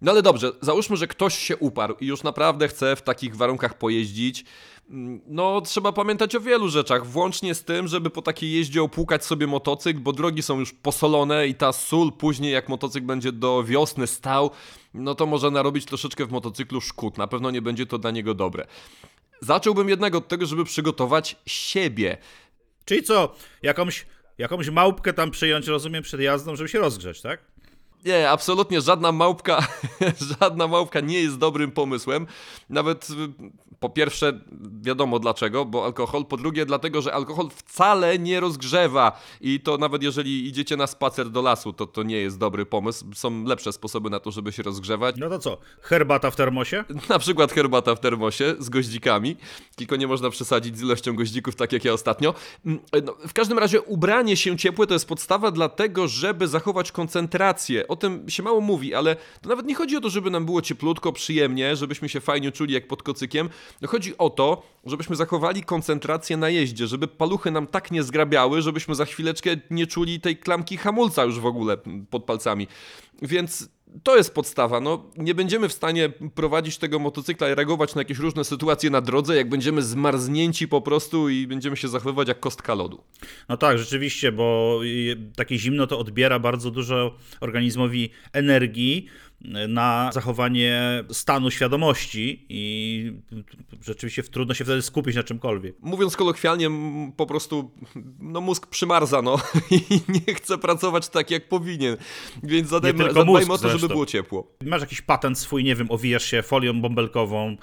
No 0.02 0.12
ale 0.12 0.22
dobrze, 0.22 0.52
załóżmy, 0.62 0.98
że 0.98 1.08
ktoś 1.08 1.38
się 1.38 1.58
uparł 1.58 1.96
i 2.00 2.06
już 2.08 2.24
naprawdę 2.24 2.68
chce 2.68 2.96
w 2.96 3.02
takich 3.02 3.36
warunkach 3.36 3.78
pojeździć. 3.78 4.46
Mm, 4.90 5.22
No, 5.28 5.62
trzeba 5.62 5.92
pamiętać 5.92 6.36
o 6.36 6.42
wielu 6.42 6.70
rzeczach, 6.70 7.06
włącznie 7.06 7.56
z 7.56 7.64
tym, 7.64 7.88
żeby 7.88 8.10
po 8.10 8.22
takiej 8.22 8.52
jeździe 8.52 8.84
opłukać 8.84 9.26
sobie 9.26 9.48
motocykl, 9.48 10.00
bo 10.00 10.14
drogi 10.14 10.42
są 10.44 10.60
już 10.60 10.74
posolone 10.74 11.48
i 11.48 11.56
ta 11.56 11.72
sól 11.72 12.12
później, 12.12 12.54
jak 12.54 12.70
motocykl 12.70 13.06
będzie 13.06 13.32
do 13.32 13.64
wiosny 13.64 14.08
stał, 14.08 14.52
no 14.94 15.16
to 15.16 15.26
może 15.26 15.52
narobić 15.52 15.86
troszeczkę 15.86 16.26
w 16.26 16.32
motocyklu 16.32 16.82
szkód. 16.82 17.18
Na 17.18 17.28
pewno 17.28 17.52
nie 17.52 17.62
będzie 17.62 17.86
to 17.86 17.98
dla 17.98 18.12
niego 18.12 18.34
dobre. 18.34 18.68
Zacząłbym 19.42 19.90
jednak 19.90 20.16
od 20.16 20.28
tego, 20.28 20.46
żeby 20.46 20.66
przygotować 20.66 21.36
siebie. 21.46 22.18
Czyli 22.86 23.04
co, 23.04 23.36
jakąś, 23.64 24.06
jakąś 24.38 24.70
małpkę 24.70 25.14
tam 25.14 25.32
przyjąć, 25.32 25.68
rozumiem, 25.68 26.04
przed 26.04 26.22
jazdą, 26.22 26.56
żeby 26.56 26.70
się 26.70 26.80
rozgrzać, 26.80 27.22
tak? 27.22 27.40
Nie, 28.06 28.30
absolutnie 28.30 28.82
żadna 28.82 29.12
małpka, 29.12 29.68
żadna 30.40 30.68
małpka 30.68 31.00
nie 31.00 31.22
jest 31.22 31.38
dobrym 31.38 31.72
pomysłem. 31.72 32.28
Nawet 32.70 33.10
y, 33.10 33.16
po 33.80 33.90
pierwsze, 33.90 34.40
wiadomo 34.82 35.20
dlaczego, 35.20 35.66
bo 35.66 35.86
alkohol, 35.86 36.26
po 36.26 36.38
drugie 36.38 36.66
dlatego, 36.66 37.02
że 37.02 37.14
alkohol 37.14 37.50
wcale 37.56 38.20
nie 38.20 38.40
rozgrzewa 38.40 39.22
i 39.42 39.60
to 39.60 39.78
nawet 39.78 40.04
jeżeli 40.04 40.48
idziecie 40.48 40.78
na 40.78 40.88
spacer 40.88 41.30
do 41.30 41.42
lasu, 41.42 41.74
to 41.74 41.88
to 41.88 42.04
nie 42.04 42.18
jest 42.18 42.38
dobry 42.38 42.66
pomysł. 42.66 43.06
Są 43.14 43.44
lepsze 43.44 43.74
sposoby 43.74 44.10
na 44.10 44.20
to, 44.20 44.32
żeby 44.32 44.52
się 44.52 44.64
rozgrzewać. 44.64 45.16
No 45.18 45.30
to 45.30 45.40
co, 45.40 45.58
herbata 45.82 46.32
w 46.32 46.36
termosie? 46.36 46.84
Na 47.10 47.20
przykład 47.20 47.52
herbata 47.52 47.96
w 47.96 48.00
termosie 48.00 48.56
z 48.60 48.70
goździkami, 48.70 49.36
tylko 49.76 49.96
nie 49.96 50.08
można 50.08 50.30
przesadzić 50.30 50.78
z 50.78 50.82
ilością 50.82 51.16
goździków, 51.16 51.56
tak 51.56 51.74
jak 51.74 51.86
ja 51.86 51.94
ostatnio. 51.94 52.34
Mm, 52.66 52.80
No, 53.06 53.16
w 53.28 53.34
każdym 53.34 53.60
razie 53.60 53.82
ubranie 53.82 54.38
się 54.38 54.58
ciepłe 54.58 54.88
to 54.88 54.94
jest 54.94 55.08
podstawa 55.08 55.52
dlatego, 55.52 56.08
żeby 56.08 56.48
zachować 56.48 56.92
koncentrację. 56.92 57.88
O 57.88 57.96
tym 57.96 58.30
się 58.30 58.44
mało 58.44 58.62
mówi, 58.62 58.94
ale 58.94 59.16
to 59.42 59.50
nawet 59.50 59.66
nie 59.66 59.76
chodzi 59.76 59.98
o 59.98 60.02
to, 60.02 60.10
żeby 60.10 60.30
nam 60.30 60.46
było 60.46 60.62
cieplutko, 60.62 61.14
przyjemnie, 61.14 61.76
żebyśmy 61.76 62.10
się 62.10 62.20
fajnie 62.20 62.52
czuli 62.52 62.74
jak 62.74 62.88
pod 62.88 63.04
kocykiem. 63.04 63.50
No, 63.82 63.88
chodzi 63.88 64.18
o 64.18 64.30
to, 64.30 64.62
żebyśmy 64.86 65.16
zachowali 65.16 65.64
koncentrację 65.64 66.38
na 66.38 66.50
jeździe, 66.50 66.88
żeby 66.88 67.08
paluchy 67.08 67.52
nam 67.52 67.68
tak 67.68 67.92
nie 67.92 68.04
zgrabiały, 68.04 68.62
żebyśmy 68.62 68.96
za 68.96 69.06
chwileczkę 69.06 69.50
nie 69.72 69.88
czuli 69.88 70.20
tej 70.20 70.38
klamki 70.38 70.78
hamulca 70.78 71.24
już 71.24 71.40
w 71.40 71.46
ogóle 71.46 71.78
pod 72.10 72.24
palcami. 72.24 72.68
Więc 73.22 73.70
to 74.04 74.18
jest 74.18 74.34
podstawa. 74.34 74.80
No, 74.80 75.06
nie 75.18 75.36
będziemy 75.36 75.70
w 75.70 75.74
stanie 75.74 76.10
prowadzić 76.36 76.78
tego 76.78 77.00
motocykla 77.00 77.50
i 77.50 77.56
reagować 77.56 77.96
na 77.96 78.02
jakieś 78.02 78.18
różne 78.18 78.44
sytuacje 78.44 78.90
na 78.90 79.02
drodze, 79.02 79.36
jak 79.36 79.50
będziemy 79.50 79.82
zmarznięci 79.82 80.68
po 80.68 80.82
prostu 80.82 81.30
i 81.30 81.48
będziemy 81.48 81.78
się 81.78 81.88
zachowywać 81.88 82.28
jak 82.28 82.40
kostka 82.40 82.74
lodu. 82.74 83.04
No 83.50 83.58
tak, 83.58 83.80
rzeczywiście, 83.80 84.32
bo 84.32 84.80
takie 85.36 85.58
zimno 85.58 85.88
to 85.88 86.00
odbiera 86.00 86.40
bardzo 86.40 86.72
dużo 86.72 87.16
organizmowi 87.42 88.10
energii 88.34 89.06
na 89.68 90.10
zachowanie 90.14 91.04
stanu 91.12 91.52
świadomości 91.52 92.46
i 92.50 93.14
rzeczywiście 93.82 94.24
trudno 94.24 94.54
się 94.54 94.64
wtedy 94.64 94.82
skupić 94.82 95.16
na 95.16 95.24
czymkolwiek. 95.24 95.76
Mówiąc 95.82 96.16
kolokwialnie, 96.16 96.70
po 97.18 97.26
prostu 97.26 97.72
no, 98.20 98.42
mózg 98.42 98.68
przymarza, 98.68 99.22
no 99.22 99.38
i 99.72 100.02
nie 100.10 100.34
chce 100.34 100.58
pracować 100.58 101.10
tak 101.10 101.32
jak 101.32 101.50
powinien. 101.50 101.98
Więc 102.44 102.70
zadajmy, 102.70 103.04
zadbajmy 103.04 103.32
mózg 103.32 103.52
o 103.52 103.58
to, 103.58 103.68
żeby 103.68 103.70
zresztą. 103.72 103.88
było 103.88 104.06
ciepło. 104.06 104.48
Masz 104.66 104.82
jakiś 104.82 105.02
patent 105.02 105.40
swój, 105.40 105.64
nie 105.64 105.76
wiem, 105.76 105.92
owijasz 105.92 106.26
się 106.26 106.42
folią 106.42 106.82
bąbelkową, 106.82 107.58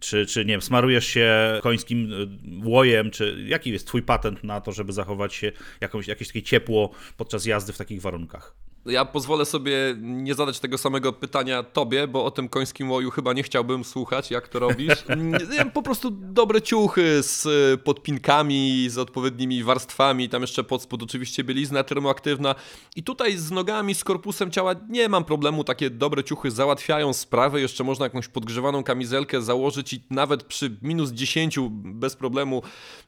czy, 0.00 0.26
czy 0.26 0.44
nie 0.44 0.52
wiem, 0.52 0.62
smarujesz 0.62 1.06
się 1.06 1.60
końskim 1.62 2.12
y, 2.12 2.28
łojem, 2.68 3.10
czy 3.10 3.44
jaki 3.46 3.70
jest 3.70 3.86
twój 3.86 4.02
patent 4.02 4.44
na 4.44 4.60
to, 4.60 4.72
żeby 4.72 4.92
zachować 4.92 5.34
się 5.34 5.52
jakąś, 5.80 6.08
jakieś 6.08 6.28
takie 6.28 6.42
ciepło 6.42 6.90
podczas 7.16 7.46
jazdy 7.46 7.72
w 7.72 7.78
takich 7.78 8.02
warunkach? 8.02 8.54
Ja 8.86 9.04
pozwolę 9.04 9.44
sobie 9.44 9.96
nie 10.00 10.34
zadać 10.34 10.60
tego 10.60 10.78
samego 10.78 11.12
pytania 11.12 11.62
tobie, 11.62 12.08
bo 12.08 12.24
o 12.24 12.30
tym 12.30 12.48
końskim 12.48 12.90
łoju 12.90 13.10
chyba 13.10 13.32
nie 13.32 13.42
chciałbym 13.42 13.84
słuchać, 13.84 14.30
jak 14.30 14.48
to 14.48 14.58
robisz. 14.58 15.04
Po 15.74 15.82
prostu 15.82 16.10
dobre 16.10 16.62
ciuchy 16.62 17.22
z 17.22 17.46
y, 17.46 17.78
podpinkami, 17.78 18.86
z 18.90 18.98
odpowiednimi 18.98 19.64
warstwami, 19.64 20.28
tam 20.28 20.42
jeszcze 20.42 20.64
pod 20.64 20.82
spód 20.82 21.02
oczywiście 21.02 21.44
bielizna 21.44 21.84
termoaktywna. 21.84 22.54
I 22.96 23.02
tutaj 23.02 23.36
z 23.36 23.50
nogami, 23.50 23.94
z 23.94 24.04
korpusem 24.04 24.50
ciała 24.50 24.74
nie 24.88 25.08
mam 25.08 25.24
problemu, 25.24 25.64
takie 25.64 25.90
dobre 25.90 26.24
ciuchy 26.24 26.50
załatwiają 26.50 27.12
sprawę, 27.12 27.60
jeszcze 27.60 27.84
można 27.84 28.06
jakąś 28.06 28.28
podgrzewaną 28.28 28.84
kamizelkę 28.84 29.42
założyć 29.42 29.85
i 29.92 30.02
nawet 30.10 30.42
przy 30.44 30.76
minus 30.82 31.10
10 31.10 31.58
bez 31.70 32.16
problemu 32.16 32.62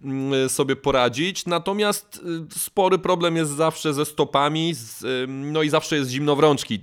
mm, 0.05 0.49
sobie 0.49 0.77
poradzić. 0.77 1.47
Natomiast 1.47 2.21
y, 2.55 2.59
spory 2.59 2.99
problem 2.99 3.37
jest 3.37 3.51
zawsze 3.51 3.95
ze 3.95 4.05
stopami, 4.05 4.75
y, 5.03 5.27
no 5.29 5.63
i 5.63 5.69
zawsze 5.69 5.97
jest 5.97 6.11
zimno 6.11 6.37
w 6.37 6.41
rączki. 6.41 6.81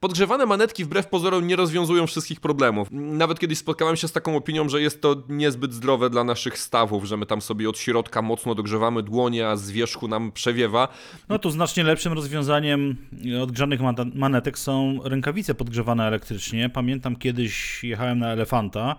Podgrzewane 0.00 0.46
manetki 0.46 0.84
wbrew 0.84 1.06
pozorom 1.06 1.46
nie 1.46 1.56
rozwiązują 1.56 2.06
wszystkich 2.06 2.40
problemów. 2.40 2.88
Nawet 2.90 3.38
kiedyś 3.40 3.58
spotkałem 3.58 3.96
się 3.96 4.08
z 4.08 4.12
taką 4.12 4.36
opinią, 4.36 4.68
że 4.68 4.82
jest 4.82 5.02
to 5.02 5.22
niezbyt 5.28 5.72
zdrowe 5.74 6.10
dla 6.10 6.24
naszych 6.24 6.58
stawów, 6.58 7.04
że 7.04 7.16
my 7.16 7.26
tam 7.26 7.40
sobie 7.40 7.68
od 7.68 7.78
środka 7.78 8.22
mocno 8.22 8.54
dogrzewamy 8.54 9.02
dłonie, 9.02 9.48
a 9.48 9.56
z 9.56 9.70
wierzchu 9.70 10.08
nam 10.08 10.32
przewiewa. 10.32 10.88
No 11.28 11.38
tu 11.38 11.50
znacznie 11.50 11.84
lepszym 11.84 12.12
rozwiązaniem 12.12 12.96
odgrzanych 13.42 13.80
man- 13.80 14.12
manetek 14.14 14.58
są 14.58 14.98
rękawice 15.04 15.54
podgrzewane 15.54 16.06
elektrycznie. 16.06 16.68
Pamiętam 16.68 17.16
kiedyś 17.16 17.84
jechałem 17.84 18.18
na 18.18 18.32
Elefanta 18.32 18.96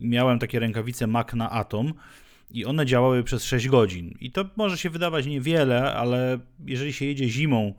i 0.00 0.06
miałem 0.08 0.38
takie 0.38 0.58
rękawice 0.58 1.06
Mac 1.06 1.32
na 1.32 1.50
Atom 1.50 1.92
i 2.50 2.64
one 2.64 2.86
działały 2.86 3.22
przez 3.24 3.44
6 3.44 3.68
godzin. 3.68 4.14
I 4.20 4.30
to 4.32 4.44
może 4.56 4.78
się 4.78 4.90
wydawać 4.90 5.26
niewiele, 5.26 5.94
ale 5.94 6.38
jeżeli 6.66 6.92
się 6.92 7.04
jedzie 7.04 7.28
zimą 7.28 7.74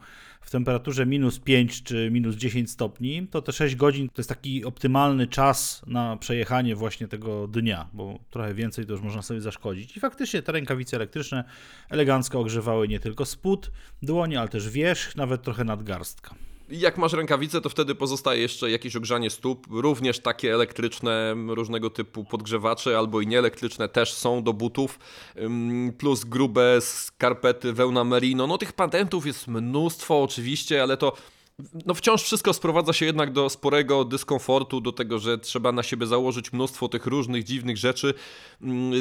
w 0.45 0.51
temperaturze 0.51 1.05
minus 1.05 1.39
5 1.39 1.83
czy 1.83 2.09
minus 2.11 2.35
10 2.35 2.71
stopni, 2.71 3.27
to 3.27 3.41
te 3.41 3.51
6 3.51 3.75
godzin 3.75 4.09
to 4.09 4.13
jest 4.17 4.29
taki 4.29 4.65
optymalny 4.65 5.27
czas 5.27 5.81
na 5.87 6.17
przejechanie 6.17 6.75
właśnie 6.75 7.07
tego 7.07 7.47
dnia, 7.47 7.89
bo 7.93 8.19
trochę 8.29 8.53
więcej 8.53 8.85
to 8.85 8.91
już 8.91 9.01
można 9.01 9.21
sobie 9.21 9.41
zaszkodzić. 9.41 9.97
I 9.97 9.99
faktycznie 9.99 10.41
te 10.41 10.51
rękawice 10.51 10.97
elektryczne 10.97 11.43
elegancko 11.89 12.39
ogrzewały 12.39 12.87
nie 12.87 12.99
tylko 12.99 13.25
spód 13.25 13.71
dłoni, 14.01 14.37
ale 14.37 14.47
też 14.47 14.69
wierzch, 14.69 15.15
nawet 15.15 15.41
trochę 15.41 15.63
nadgarstka. 15.63 16.35
Jak 16.69 16.97
masz 16.97 17.13
rękawice, 17.13 17.61
to 17.61 17.69
wtedy 17.69 17.95
pozostaje 17.95 18.41
jeszcze 18.41 18.71
jakieś 18.71 18.95
ogrzanie 18.95 19.29
stóp, 19.29 19.67
również 19.69 20.19
takie 20.19 20.53
elektryczne, 20.53 21.35
różnego 21.47 21.89
typu 21.89 22.23
podgrzewacze, 22.23 22.97
albo 22.97 23.21
i 23.21 23.27
nieelektryczne 23.27 23.89
też 23.89 24.13
są 24.13 24.43
do 24.43 24.53
butów, 24.53 24.99
plus 25.97 26.23
grube 26.23 26.81
skarpety, 26.81 27.73
wełna 27.73 28.03
merino. 28.03 28.47
No 28.47 28.57
tych 28.57 28.73
patentów 28.73 29.25
jest 29.25 29.47
mnóstwo 29.47 30.23
oczywiście, 30.23 30.83
ale 30.83 30.97
to 30.97 31.13
no 31.85 31.93
wciąż 31.93 32.23
wszystko 32.23 32.53
sprowadza 32.53 32.93
się 32.93 33.05
jednak 33.05 33.33
do 33.33 33.49
sporego 33.49 34.05
dyskomfortu, 34.05 34.81
do 34.81 34.91
tego, 34.91 35.19
że 35.19 35.37
trzeba 35.37 35.71
na 35.71 35.83
siebie 35.83 36.07
założyć 36.07 36.53
mnóstwo 36.53 36.89
tych 36.89 37.05
różnych 37.05 37.43
dziwnych 37.43 37.77
rzeczy. 37.77 38.13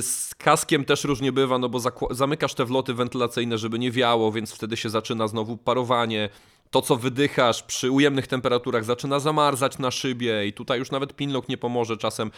Z 0.00 0.35
kaskiem 0.35 0.85
też 0.85 1.05
różnie 1.05 1.33
bywa, 1.33 1.59
no 1.59 1.68
bo 1.68 1.81
zamykasz 2.11 2.55
te 2.55 2.64
wloty 2.64 2.94
wentylacyjne, 2.94 3.59
żeby 3.59 3.79
nie 3.79 3.90
wiało, 3.90 4.33
więc 4.33 4.53
wtedy 4.53 4.77
się 4.77 4.90
zaczyna 4.90 5.29
znowu 5.29 5.57
parowanie. 5.57 6.29
To, 6.75 6.83
co 6.83 6.97
wydychasz 6.97 7.63
przy 7.63 7.91
ujemnych 7.91 8.27
temperaturach, 8.27 8.85
zaczyna 8.85 9.21
zamarzać 9.21 9.79
na 9.79 9.91
szybie, 9.91 10.47
i 10.47 10.53
tutaj 10.53 10.79
już 10.79 10.91
nawet 10.91 11.17
pinlock 11.17 11.49
nie 11.49 11.57
pomoże 11.57 11.97
czasem. 11.97 12.31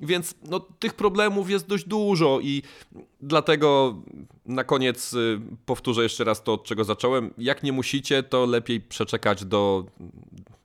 Więc 0.00 0.34
no, 0.48 0.60
tych 0.60 0.94
problemów 0.94 1.50
jest 1.50 1.66
dość 1.66 1.84
dużo, 1.84 2.40
i 2.42 2.62
dlatego 3.20 3.96
na 4.46 4.64
koniec 4.64 5.14
y, 5.14 5.40
powtórzę 5.66 6.02
jeszcze 6.02 6.24
raz 6.24 6.42
to, 6.42 6.52
od 6.52 6.64
czego 6.64 6.84
zacząłem. 6.84 7.34
Jak 7.38 7.62
nie 7.62 7.72
musicie, 7.72 8.22
to 8.22 8.46
lepiej 8.46 8.80
przeczekać 8.80 9.44
do 9.44 9.84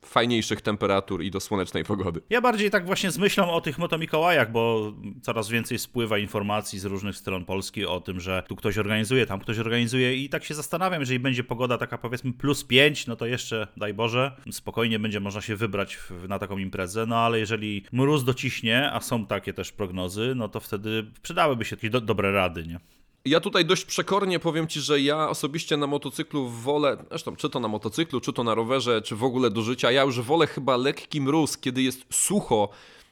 fajniejszych 0.08 0.62
temperatur 0.62 1.24
i 1.24 1.32
do 1.32 1.40
słonecznej 1.40 1.84
pogody. 1.84 2.22
Ja 2.30 2.42
bardziej 2.42 2.72
tak 2.72 2.86
właśnie 2.86 3.12
z 3.12 3.18
myślą 3.18 3.52
o 3.52 3.62
tych 3.62 3.78
motomikołajach, 3.78 4.52
bo 4.52 4.94
coraz 5.22 5.50
więcej 5.50 5.80
spływa 5.80 6.18
informacji 6.18 6.80
z 6.80 6.86
różnych 6.86 7.18
stron 7.18 7.46
Polski 7.46 7.86
o 7.86 8.02
tym, 8.02 8.20
że 8.20 8.44
tu 8.48 8.56
ktoś 8.56 8.78
organizuje, 8.78 9.26
tam 9.26 9.40
ktoś 9.40 9.60
organizuje 9.60 10.16
i 10.16 10.30
tak 10.30 10.44
się 10.44 10.54
zastanawiam, 10.54 11.00
jeżeli 11.00 11.20
będzie 11.20 11.44
pogoda 11.44 11.78
taka 11.78 11.98
powiedzmy 11.98 12.34
plus 12.34 12.64
5, 12.64 13.08
no 13.08 13.16
to 13.16 13.26
jeszcze 13.26 13.68
daj 13.78 13.94
Boże, 13.94 14.32
spokojnie 14.52 15.00
będzie 15.00 15.20
można 15.20 15.42
się 15.42 15.56
wybrać 15.56 15.98
na 16.28 16.40
taką 16.40 16.58
imprezę, 16.58 17.06
no 17.06 17.18
ale 17.18 17.40
jeżeli 17.40 17.84
mróz 17.92 18.24
dociśnie, 18.24 18.92
a 18.92 19.00
są 19.00 19.26
takie 19.26 19.54
też 19.54 19.72
prognozy, 19.72 20.34
no 20.36 20.50
to 20.50 20.60
wtedy 20.60 21.06
przydałyby 21.22 21.66
się 21.66 21.76
jakieś 21.76 21.90
do, 21.90 22.02
dobre 22.02 22.32
rady, 22.32 22.68
nie? 22.68 22.80
Ja 23.28 23.40
tutaj 23.40 23.66
dość 23.66 23.86
przekornie 23.86 24.40
powiem 24.40 24.68
Ci, 24.68 24.82
że 24.82 25.02
ja 25.02 25.30
osobiście 25.30 25.78
na 25.78 25.88
motocyklu 25.88 26.50
wolę, 26.50 26.98
zresztą 27.10 27.36
czy 27.36 27.50
to 27.50 27.60
na 27.60 27.68
motocyklu, 27.68 28.22
czy 28.22 28.34
to 28.34 28.44
na 28.44 28.56
rowerze, 28.56 29.02
czy 29.02 29.16
w 29.16 29.24
ogóle 29.24 29.50
do 29.50 29.62
życia, 29.62 29.92
ja 29.92 30.04
już 30.04 30.22
wolę 30.22 30.48
chyba 30.48 30.78
lekki 30.78 31.22
mróz, 31.22 31.58
kiedy 31.58 31.82
jest 31.82 32.06
sucho, 32.12 32.70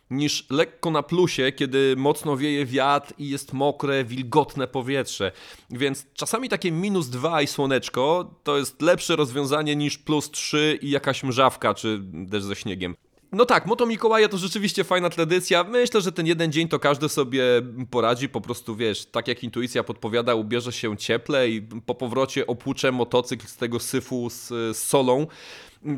niż 0.10 0.49
lekko 0.49 0.91
na 0.91 1.04
plusie, 1.04 1.51
kiedy 1.51 1.95
mocno 1.97 2.38
wieje 2.38 2.65
wiatr 2.65 3.13
i 3.17 3.30
jest 3.30 3.54
mokre, 3.54 4.04
wilgotne 4.04 4.67
powietrze. 4.67 5.32
Więc 5.69 6.06
czasami 6.13 6.49
takie 6.49 6.71
minus 6.71 7.10
2 7.10 7.41
i 7.41 7.47
słoneczko 7.47 8.36
to 8.43 8.58
jest 8.58 8.82
lepsze 8.82 9.15
rozwiązanie 9.15 9.75
niż 9.75 9.97
plus 9.97 10.32
3 10.32 10.80
i 10.82 10.89
jakaś 10.89 11.23
mrzawka, 11.23 11.73
czy 11.73 11.99
deszcz 12.01 12.45
ze 12.45 12.56
śniegiem. 12.56 12.95
No 13.36 13.45
tak, 13.45 13.65
Moto 13.65 13.86
Mikołaja 13.86 14.30
to 14.30 14.38
rzeczywiście 14.38 14.84
fajna 14.84 15.10
tradycja. 15.10 15.63
Myślę, 15.63 16.02
że 16.02 16.12
ten 16.12 16.28
jeden 16.28 16.52
dzień 16.52 16.67
to 16.67 16.80
każdy 16.80 17.10
sobie 17.10 17.43
poradzi. 17.91 18.30
Po 18.30 18.41
prostu 18.41 18.76
wiesz, 18.76 19.06
tak 19.06 19.28
jak 19.28 19.43
intuicja 19.43 19.84
podpowiada, 19.84 20.36
ubierze 20.36 20.71
się 20.71 20.98
cieple 20.98 21.50
i 21.50 21.62
po 21.62 21.95
powrocie 21.95 22.48
opłucze 22.48 22.91
motocykl 22.91 23.48
z 23.48 23.58
tego 23.58 23.80
syfu 23.80 24.30
z, 24.30 24.48
z 24.48 24.78
solą. 24.78 25.28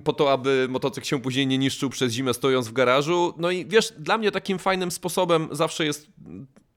Po 0.04 0.14
to, 0.14 0.32
aby 0.32 0.68
motocykl 0.70 1.08
się 1.08 1.22
później 1.22 1.48
nie 1.48 1.58
niszczył 1.58 1.90
przez 1.90 2.14
zimę 2.14 2.34
stojąc 2.34 2.68
w 2.68 2.74
garażu. 2.74 3.34
No 3.38 3.52
i 3.52 3.66
wiesz, 3.66 3.94
dla 3.98 4.18
mnie 4.18 4.32
takim 4.32 4.60
fajnym 4.60 4.92
sposobem 4.92 5.48
zawsze 5.52 5.86
jest 5.86 6.08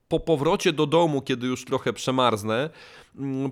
po 0.07 0.19
powrocie 0.19 0.73
do 0.73 0.85
domu, 0.85 1.21
kiedy 1.21 1.47
już 1.47 1.65
trochę 1.65 1.93
przemarznę, 1.93 2.55
mm, 2.55 2.69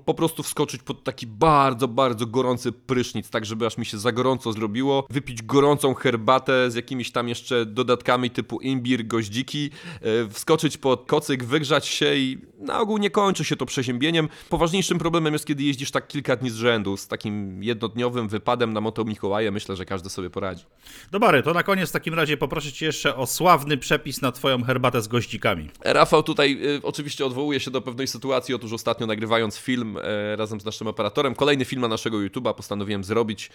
po 0.05 0.13
prostu 0.13 0.43
wskoczyć 0.43 0.83
pod 0.83 1.03
taki 1.03 1.27
bardzo, 1.27 1.87
bardzo 1.87 2.25
gorący 2.25 2.71
prysznic, 2.71 3.29
tak 3.29 3.45
żeby 3.45 3.65
aż 3.65 3.77
mi 3.77 3.85
się 3.85 3.97
za 3.97 4.11
gorąco 4.11 4.53
zrobiło, 4.53 5.07
wypić 5.09 5.43
gorącą 5.43 5.93
herbatę 5.93 6.71
z 6.71 6.75
jakimiś 6.75 7.11
tam 7.11 7.29
jeszcze 7.29 7.65
dodatkami 7.65 8.29
typu 8.29 8.59
imbir, 8.61 9.07
goździki, 9.07 9.69
e, 10.01 10.29
wskoczyć 10.29 10.77
pod 10.77 11.05
kocyk, 11.05 11.43
wygrzać 11.43 11.87
się 11.87 12.15
i 12.15 12.37
na 12.59 12.79
ogół 12.79 12.97
nie 12.97 13.09
kończy 13.09 13.43
się 13.43 13.55
to 13.55 13.65
przeziębieniem. 13.65 14.29
Poważniejszym 14.49 14.99
problemem 14.99 15.33
jest, 15.33 15.45
kiedy 15.45 15.63
jeździsz 15.63 15.91
tak 15.91 16.07
kilka 16.07 16.35
dni 16.35 16.49
z 16.49 16.55
rzędu, 16.55 16.97
z 16.97 17.07
takim 17.07 17.63
jednodniowym 17.63 18.27
wypadem 18.27 18.73
na 18.73 18.81
moto 18.81 19.05
Mikołaja, 19.05 19.51
myślę, 19.51 19.75
że 19.75 19.85
każdy 19.85 20.09
sobie 20.09 20.29
poradzi. 20.29 20.65
Dobry, 21.11 21.43
to 21.43 21.53
na 21.53 21.63
koniec 21.63 21.89
w 21.89 21.91
takim 21.91 22.13
razie 22.13 22.37
poproszę 22.37 22.71
Cię 22.71 22.85
jeszcze 22.85 23.15
o 23.15 23.27
sławny 23.27 23.77
przepis 23.77 24.21
na 24.21 24.31
Twoją 24.31 24.63
herbatę 24.63 25.01
z 25.01 25.07
goździkami. 25.07 25.69
Rafał 25.81 26.23
tutaj 26.23 26.59
y, 26.77 26.81
oczywiście 26.83 27.25
odwołuje 27.25 27.59
się 27.59 27.71
do 27.71 27.81
pewnej 27.81 28.07
sytuacji. 28.07 28.55
Otóż 28.55 28.73
ostatnio 28.73 29.07
nagrywając 29.07 29.48
film 29.57 29.97
e, 29.97 30.35
razem 30.35 30.61
z 30.61 30.65
naszym 30.65 30.87
operatorem, 30.87 31.35
kolejny 31.35 31.65
film 31.65 31.81
na 31.81 31.87
naszego 31.87 32.17
YouTube'a, 32.17 32.53
postanowiłem 32.53 33.03
zrobić 33.03 33.49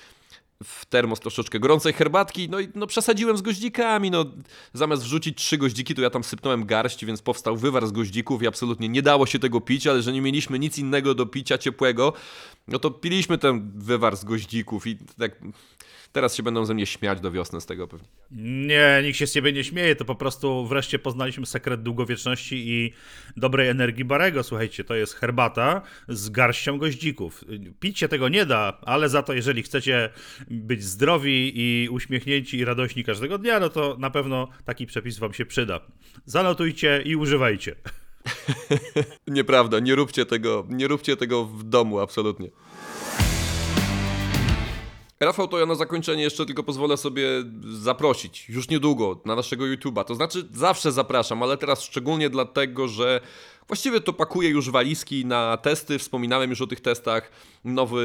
w 0.65 0.87
termos 0.87 1.21
troszeczkę 1.21 1.61
gorącej 1.61 1.93
herbatki. 1.93 2.49
No 2.51 2.61
i 2.61 2.69
no, 2.75 2.87
przesadziłem 2.87 3.37
z 3.37 3.43
goździkami. 3.43 4.11
No, 4.11 4.25
zamiast 4.73 5.03
wrzucić 5.03 5.39
trzy 5.39 5.59
goździki, 5.59 5.95
to 5.95 6.03
ja 6.03 6.11
tam 6.11 6.25
sypnąłem 6.25 6.67
garść, 6.67 7.05
więc 7.05 7.23
powstał 7.23 7.57
wywar 7.57 7.87
z 7.87 7.93
goździków 7.93 8.43
i 8.43 8.47
absolutnie 8.47 8.89
nie 8.89 9.03
dało 9.03 9.27
się 9.27 9.39
tego 9.39 9.61
pić, 9.61 9.87
ale 9.87 10.03
że 10.03 10.13
nie 10.13 10.21
mieliśmy 10.21 10.59
nic 10.59 10.79
innego 10.79 11.15
do 11.15 11.27
picia 11.27 11.59
ciepłego, 11.59 12.13
no 12.69 12.79
to 12.79 12.91
piliśmy 12.91 13.39
ten 13.39 13.73
wywar 13.75 14.17
z 14.17 14.25
goździków 14.25 14.87
i 14.87 14.99
tak. 15.19 15.41
Teraz 16.13 16.35
się 16.35 16.43
będą 16.43 16.65
ze 16.65 16.75
mnie 16.75 16.87
śmiać 16.87 17.21
do 17.21 17.31
wiosny 17.31 17.61
z 17.61 17.67
tego 17.67 17.89
pewnie. 17.89 18.09
Nie, 18.67 19.01
nikt 19.05 19.19
się 19.19 19.27
z 19.27 19.33
ciebie 19.33 19.53
nie 19.53 19.65
śmieje, 19.65 19.97
to 19.97 20.05
po 20.05 20.15
prostu 20.15 20.67
wreszcie 20.67 20.99
poznaliśmy 20.99 21.47
sekret 21.47 21.83
długowieczności 21.83 22.69
i 22.69 22.93
dobrej 23.37 23.69
energii 23.69 24.05
Barego. 24.05 24.43
Słuchajcie, 24.43 24.85
to 24.85 24.95
jest 24.95 25.15
herbata 25.15 25.83
z 26.09 26.31
garścią 26.31 26.79
goździków. 26.79 27.45
Pić 27.81 27.99
się 27.99 28.09
tego 28.09 28.29
nie 28.29 28.47
da, 28.47 28.79
ale 28.83 29.09
za 29.09 29.23
to 29.23 29.33
jeżeli 29.33 29.63
chcecie 29.63 30.11
być 30.51 30.85
zdrowi 30.85 31.53
i 31.55 31.89
uśmiechnięci 31.89 32.59
i 32.59 32.65
radośni 32.65 33.05
każdego 33.05 33.39
dnia, 33.39 33.61
no 33.61 33.69
to 33.69 33.97
na 33.99 34.11
pewno 34.11 34.49
taki 34.65 34.87
przepis 34.87 35.19
wam 35.19 35.35
się 35.35 35.47
przyda. 35.47 35.81
Zanotujcie 36.25 37.03
i 37.05 37.17
używajcie. 37.17 37.77
Nieprawda, 39.27 39.81
nie 39.81 39.95
róbcie 39.95 40.27
tego, 40.27 40.67
nie 40.71 40.89
róbcie 40.89 41.17
tego 41.17 41.45
w 41.45 41.63
domu, 41.63 42.01
absolutnie. 42.01 42.51
Rafał, 45.21 45.49
to 45.49 45.59
ja 45.59 45.67
na 45.67 45.75
zakończenie 45.75 46.23
jeszcze 46.23 46.47
tylko 46.47 46.63
pozwolę 46.63 46.97
sobie 46.97 47.29
zaprosić 47.63 48.49
już 48.49 48.69
niedługo 48.69 49.21
na 49.25 49.37
naszego 49.37 49.65
YouTube'a. 49.65 50.05
To 50.05 50.15
znaczy 50.15 50.49
zawsze 50.53 50.93
zapraszam, 50.93 51.43
ale 51.43 51.57
teraz 51.57 51.83
szczególnie 51.83 52.31
dlatego, 52.31 52.89
że 52.89 53.21
właściwie 53.67 54.01
to 54.01 54.13
pakuję 54.13 54.49
już 54.49 54.71
walizki 54.71 55.27
na 55.27 55.57
testy. 55.57 55.99
Wspominałem 55.99 56.51
już 56.51 56.61
o 56.61 56.67
tych 56.67 56.81
testach. 56.81 57.31
Nowy 57.65 58.05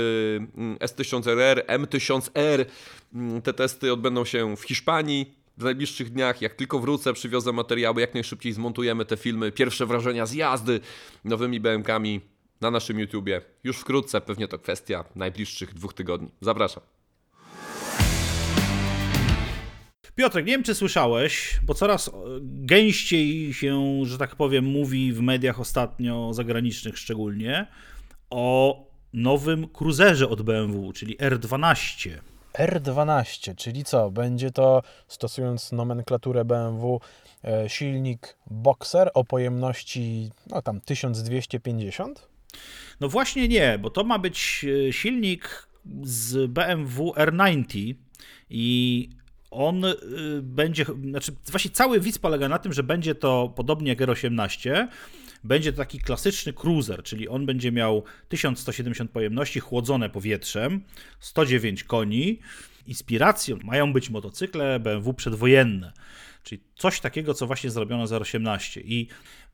mm, 0.58 0.78
S1000RR, 0.78 1.66
M1000R. 1.66 2.66
Mm, 3.14 3.42
Te 3.42 3.54
testy 3.54 3.94
odbędą 3.94 4.26
się 4.26 4.56
w 4.58 4.62
Hiszpanii 4.62 5.34
w 5.58 5.64
najbliższych 5.64 6.10
dniach. 6.10 6.42
Jak 6.42 6.54
tylko 6.54 6.80
wrócę, 6.80 7.14
przywiozę 7.14 7.52
materiały, 7.52 8.02
jak 8.02 8.14
najszybciej 8.14 8.54
zmontujemy 8.54 9.06
te 9.06 9.18
filmy. 9.18 9.52
Pierwsze 9.52 9.86
wrażenia 9.86 10.26
z 10.26 10.34
jazdy 10.34 10.80
nowymi 11.24 11.60
BMKami 11.60 12.22
na 12.62 12.72
naszym 12.72 13.00
YouTubie. 13.00 13.42
Już 13.64 13.78
wkrótce, 13.78 14.22
pewnie 14.22 14.48
to 14.48 14.60
kwestia 14.60 15.04
najbliższych 15.16 15.74
dwóch 15.74 15.94
tygodni. 15.94 16.32
Zapraszam. 16.42 16.84
Piotrek, 20.20 20.46
nie 20.46 20.52
wiem 20.52 20.64
czy 20.64 20.76
słyszałeś, 20.76 21.60
bo 21.64 21.74
coraz 21.74 22.12
gęściej 22.42 23.54
się, 23.54 24.02
że 24.06 24.18
tak 24.18 24.36
powiem, 24.36 24.66
mówi 24.66 25.14
w 25.14 25.22
mediach 25.22 25.60
ostatnio, 25.60 26.34
zagranicznych 26.34 26.98
szczególnie, 26.98 27.68
o 28.30 28.84
nowym 29.14 29.68
cruiserze 29.68 30.30
od 30.30 30.42
BMW, 30.42 30.94
czyli 30.94 31.18
R12. 31.18 32.10
R12, 32.54 33.56
czyli 33.56 33.84
co? 33.84 34.12
Będzie 34.12 34.52
to, 34.52 34.84
stosując 35.08 35.72
nomenklaturę 35.72 36.46
BMW, 36.46 37.00
e, 37.44 37.70
silnik 37.70 38.38
Boxer 38.52 39.12
o 39.14 39.24
pojemności 39.24 40.32
no 40.48 40.62
tam 40.62 40.82
1250? 40.82 42.28
No 43.00 43.10
właśnie 43.10 43.48
nie, 43.48 43.80
bo 43.82 43.90
to 43.90 44.04
ma 44.04 44.20
być 44.20 44.66
e, 44.88 44.94
silnik 44.94 45.68
z 46.04 46.52
BMW 46.52 47.12
R90, 47.12 47.94
I 48.50 49.10
on 49.52 49.86
y, 49.86 49.96
będzie, 50.42 50.86
znaczy 51.10 51.32
właśnie 51.52 51.72
cały 51.72 52.00
widz 52.00 52.20
polega 52.20 52.50
na 52.50 52.60
tym, 52.60 52.74
że 52.74 52.84
będzie 52.84 53.16
to 53.16 53.54
podobnie 53.56 53.90
jak 53.90 54.00
R18, 54.00 54.88
będzie 55.44 55.72
to 55.72 55.78
taki 55.78 56.00
klasyczny 56.00 56.54
cruiser, 56.54 57.04
czyli 57.04 57.28
on 57.28 57.46
będzie 57.46 57.72
miał 57.72 58.04
1170 58.30 59.12
pojemności 59.12 59.60
chłodzone 59.60 60.10
powietrzem, 60.10 60.84
109 61.20 61.84
koni. 61.84 62.40
Inspiracją 62.88 63.58
mają 63.64 63.94
być 63.94 64.10
motocykle 64.10 64.80
BMW 64.80 65.14
przedwojenne, 65.14 65.94
czyli 66.44 66.64
coś 66.76 67.00
takiego, 67.00 67.34
co 67.34 67.48
właśnie 67.48 67.70
zrobiono 67.70 68.08
z 68.08 68.12
R18. 68.12 68.82
I 68.86 69.08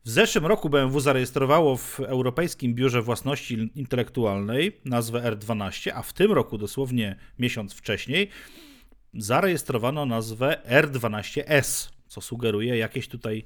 w 0.06 0.10
zeszłym 0.10 0.46
roku 0.46 0.70
BMW 0.70 1.00
zarejestrowało 1.00 1.78
w 1.78 2.00
Europejskim 2.00 2.74
Biurze 2.74 3.02
Własności 3.02 3.70
Intelektualnej 3.76 4.78
nazwę 4.86 5.22
R12, 5.32 5.92
a 5.96 6.02
w 6.02 6.14
tym 6.14 6.32
roku, 6.32 6.58
dosłownie 6.58 7.16
miesiąc 7.40 7.74
wcześniej, 7.74 8.30
zarejestrowano 9.18 10.06
nazwę 10.06 10.58
R12S, 10.70 11.90
co 12.08 12.22
sugeruje 12.22 12.78
jakieś 12.78 13.08
tutaj 13.08 13.46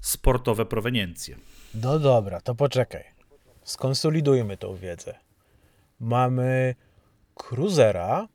sportowe 0.00 0.66
proweniencje. 0.66 1.36
No 1.74 1.98
dobra, 1.98 2.40
to 2.40 2.54
poczekaj. 2.54 3.04
Skonsolidujmy 3.64 4.56
tą 4.56 4.76
wiedzę. 4.76 5.14
Mamy 6.00 6.74
Cruisera, 7.34 8.28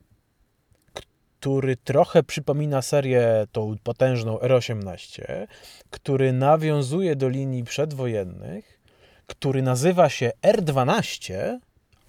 który 1.40 1.76
trochę 1.76 2.24
przypomina 2.24 2.82
serię 2.82 3.48
tą 3.52 3.76
potężną 3.84 4.38
R18, 4.38 5.48
który 5.90 6.34
nawiązuje 6.34 7.16
do 7.16 7.30
linii 7.30 7.64
przedwojennych, 7.64 8.80
który 9.28 9.62
nazywa 9.62 10.10
się 10.10 10.32
R12, 10.42 11.58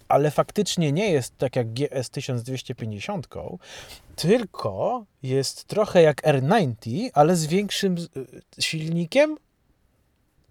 ale 0.09 0.31
faktycznie 0.31 0.91
nie 0.91 1.11
jest 1.11 1.37
tak 1.37 1.55
jak 1.55 1.73
GS 1.73 2.09
1250, 2.09 3.27
tylko 4.15 5.05
jest 5.23 5.63
trochę 5.65 6.01
jak 6.01 6.23
R90, 6.23 7.09
ale 7.13 7.35
z 7.35 7.45
większym 7.45 7.95
y, 7.97 8.61
silnikiem, 8.61 9.37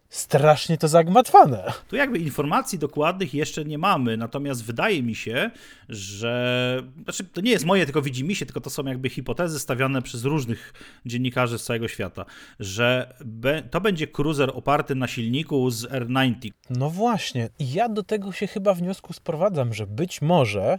strasznie 0.09 0.79
to 0.79 0.88
zagmatwane. 0.88 1.73
Tu 1.88 1.97
jakby 1.97 2.18
informacji 2.18 2.79
dokładnych 2.79 3.35
jeszcze 3.35 3.64
nie 3.64 3.79
mamy, 3.79 4.16
natomiast 4.16 4.64
wydaje 4.64 5.03
mi 5.03 5.14
się, 5.14 5.51
że. 5.88 6.83
Znaczy, 7.05 7.25
to 7.25 7.40
nie 7.40 7.51
jest 7.51 7.64
moje, 7.64 7.85
tylko 7.85 8.03
widzi 8.03 8.25
mi 8.25 8.35
się, 8.35 8.47
tylko 8.47 8.61
to 8.61 8.71
są 8.71 8.85
jakby 8.85 9.09
hipotezy 9.09 9.59
stawiane 9.59 10.03
przez 10.03 10.25
różnych 10.25 10.73
dziennikarzy 11.07 11.59
z 11.59 11.64
całego 11.64 11.88
świata, 11.88 12.25
że 12.61 13.14
be, 13.25 13.62
to 13.62 13.81
będzie 13.81 14.07
cruiser 14.07 14.51
oparty 14.55 14.94
na 14.94 15.07
silniku 15.07 15.71
z 15.71 15.85
R90. 15.85 16.51
No 16.71 16.90
właśnie, 16.90 17.49
ja 17.61 17.88
do 17.88 18.03
tego 18.03 18.33
się 18.33 18.47
chyba 18.47 18.75
wniosku 18.75 19.12
sprowadzam, 19.12 19.75
że 19.75 19.87
być 19.87 20.23
może 20.23 20.79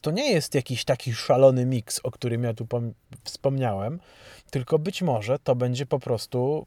to 0.00 0.10
nie 0.10 0.32
jest 0.32 0.54
jakiś 0.54 0.84
taki 0.84 1.14
szalony 1.14 1.66
miks, 1.66 2.00
o 2.02 2.10
którym 2.10 2.42
ja 2.42 2.54
tu 2.54 2.64
pom- 2.64 2.92
wspomniałem, 3.24 4.00
tylko 4.50 4.78
być 4.78 5.02
może 5.02 5.38
to 5.38 5.54
będzie 5.54 5.86
po 5.86 5.98
prostu 5.98 6.66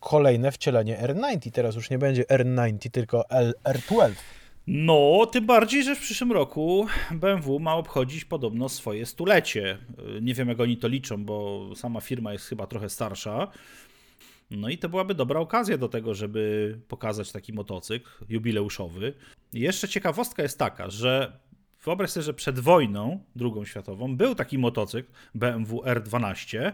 kolejne 0.00 0.52
wcielenie 0.52 0.98
R90. 1.02 1.50
Teraz 1.52 1.74
już 1.74 1.90
nie 1.90 1.98
będzie 1.98 2.22
R90, 2.22 2.90
tylko 2.90 3.30
L- 3.30 3.54
R12. 3.64 4.12
No, 4.66 5.26
tym 5.32 5.46
bardziej, 5.46 5.84
że 5.84 5.96
w 5.96 6.00
przyszłym 6.00 6.32
roku 6.32 6.86
BMW 7.10 7.58
ma 7.58 7.74
obchodzić 7.74 8.24
podobno 8.24 8.68
swoje 8.68 9.06
stulecie. 9.06 9.78
Nie 10.22 10.34
wiem, 10.34 10.48
jak 10.48 10.60
oni 10.60 10.76
to 10.76 10.88
liczą, 10.88 11.24
bo 11.24 11.68
sama 11.76 12.00
firma 12.00 12.32
jest 12.32 12.46
chyba 12.48 12.66
trochę 12.66 12.88
starsza. 12.88 13.48
No 14.50 14.68
i 14.68 14.78
to 14.78 14.88
byłaby 14.88 15.14
dobra 15.14 15.40
okazja 15.40 15.78
do 15.78 15.88
tego, 15.88 16.14
żeby 16.14 16.74
pokazać 16.88 17.32
taki 17.32 17.52
motocykl 17.52 18.10
jubileuszowy. 18.28 19.12
I 19.52 19.60
jeszcze 19.60 19.88
ciekawostka 19.88 20.42
jest 20.42 20.58
taka, 20.58 20.90
że 20.90 21.32
wyobraź 21.84 22.10
sobie, 22.10 22.24
że 22.24 22.34
przed 22.34 22.58
wojną 22.58 23.20
drugą 23.36 23.64
światową 23.64 24.16
był 24.16 24.34
taki 24.34 24.58
motocykl 24.58 25.08
BMW 25.34 25.80
R12 25.80 26.72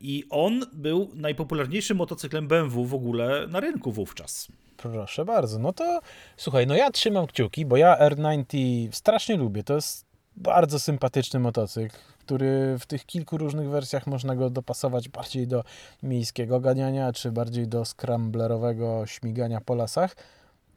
i 0.00 0.24
on 0.30 0.66
był 0.72 1.10
najpopularniejszym 1.14 1.96
motocyklem 1.96 2.48
BMW 2.48 2.84
w 2.84 2.94
ogóle 2.94 3.46
na 3.46 3.60
rynku 3.60 3.92
wówczas. 3.92 4.48
Proszę 4.76 5.24
bardzo. 5.24 5.58
No 5.58 5.72
to 5.72 6.00
słuchaj, 6.36 6.66
no 6.66 6.74
ja 6.74 6.90
trzymam 6.90 7.26
kciuki, 7.26 7.66
bo 7.66 7.76
ja 7.76 7.98
R90 8.08 8.88
strasznie 8.92 9.36
lubię. 9.36 9.64
To 9.64 9.74
jest 9.74 10.06
bardzo 10.36 10.78
sympatyczny 10.78 11.40
motocykl, 11.40 11.96
który 12.18 12.78
w 12.78 12.86
tych 12.86 13.06
kilku 13.06 13.38
różnych 13.38 13.68
wersjach 13.68 14.06
można 14.06 14.36
go 14.36 14.50
dopasować 14.50 15.08
bardziej 15.08 15.46
do 15.46 15.64
miejskiego 16.02 16.60
ganiania, 16.60 17.12
czy 17.12 17.32
bardziej 17.32 17.68
do 17.68 17.84
scramblerowego 17.84 19.06
śmigania 19.06 19.60
po 19.60 19.74
lasach. 19.74 20.16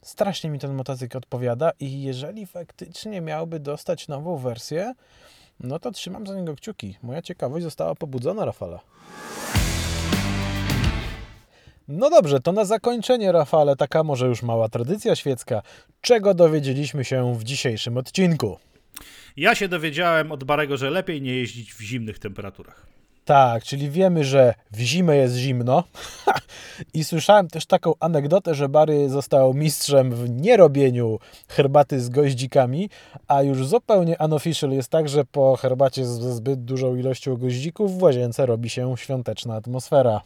Strasznie 0.02 0.50
mi 0.50 0.60
ten 0.60 0.74
motocykl 0.74 1.18
odpowiada 1.18 1.72
i 1.80 2.02
jeżeli 2.02 2.46
faktycznie 2.46 3.22
miałby 3.22 3.60
dostać 3.60 4.08
nową 4.08 4.38
wersję, 4.38 4.94
no 5.60 5.80
to 5.80 5.92
trzymam 5.92 6.28
za 6.28 6.36
niego 6.36 6.56
kciuki. 6.56 6.98
Moja 7.04 7.22
ciekawość 7.22 7.64
została 7.64 7.96
pobudzona, 7.96 8.46
Rafale. 8.46 8.80
No 11.88 12.10
dobrze, 12.10 12.40
to 12.40 12.52
na 12.52 12.66
zakończenie, 12.66 13.32
Rafale, 13.32 13.76
taka 13.76 14.04
może 14.04 14.28
już 14.28 14.44
mała 14.44 14.70
tradycja 14.70 15.16
świecka. 15.16 15.62
Czego 16.02 16.34
dowiedzieliśmy 16.34 17.06
się 17.06 17.36
w 17.36 17.44
dzisiejszym 17.44 17.98
odcinku? 17.98 18.58
Ja 19.38 19.56
się 19.56 19.68
dowiedziałem 19.68 20.32
od 20.32 20.44
Barego, 20.44 20.78
że 20.78 20.90
lepiej 20.90 21.22
nie 21.22 21.36
jeździć 21.36 21.74
w 21.74 21.82
zimnych 21.82 22.20
temperaturach. 22.20 22.97
Tak, 23.28 23.64
czyli 23.64 23.90
wiemy, 23.90 24.24
że 24.24 24.54
w 24.72 24.80
zimę 24.80 25.18
jest 25.18 25.36
zimno. 25.36 25.84
I 26.94 27.04
słyszałem 27.04 27.48
też 27.48 27.66
taką 27.66 27.94
anegdotę, 28.00 28.56
że 28.56 28.70
Bary 28.70 29.10
został 29.10 29.54
mistrzem 29.54 30.12
w 30.12 30.30
nierobieniu 30.30 31.20
herbaty 31.48 32.02
z 32.02 32.10
goździkami, 32.10 32.90
a 33.28 33.44
już 33.44 33.68
zupełnie 33.68 34.16
unofficial 34.20 34.72
jest 34.72 34.90
tak, 34.90 35.10
że 35.10 35.26
po 35.26 35.56
herbacie 35.56 36.06
ze 36.06 36.36
zbyt 36.36 36.64
dużą 36.64 36.96
ilością 36.96 37.38
goździków 37.38 38.00
w 38.00 38.04
łazience 38.04 38.46
robi 38.46 38.70
się 38.70 38.98
świąteczna 38.98 39.56
atmosfera. 39.56 40.22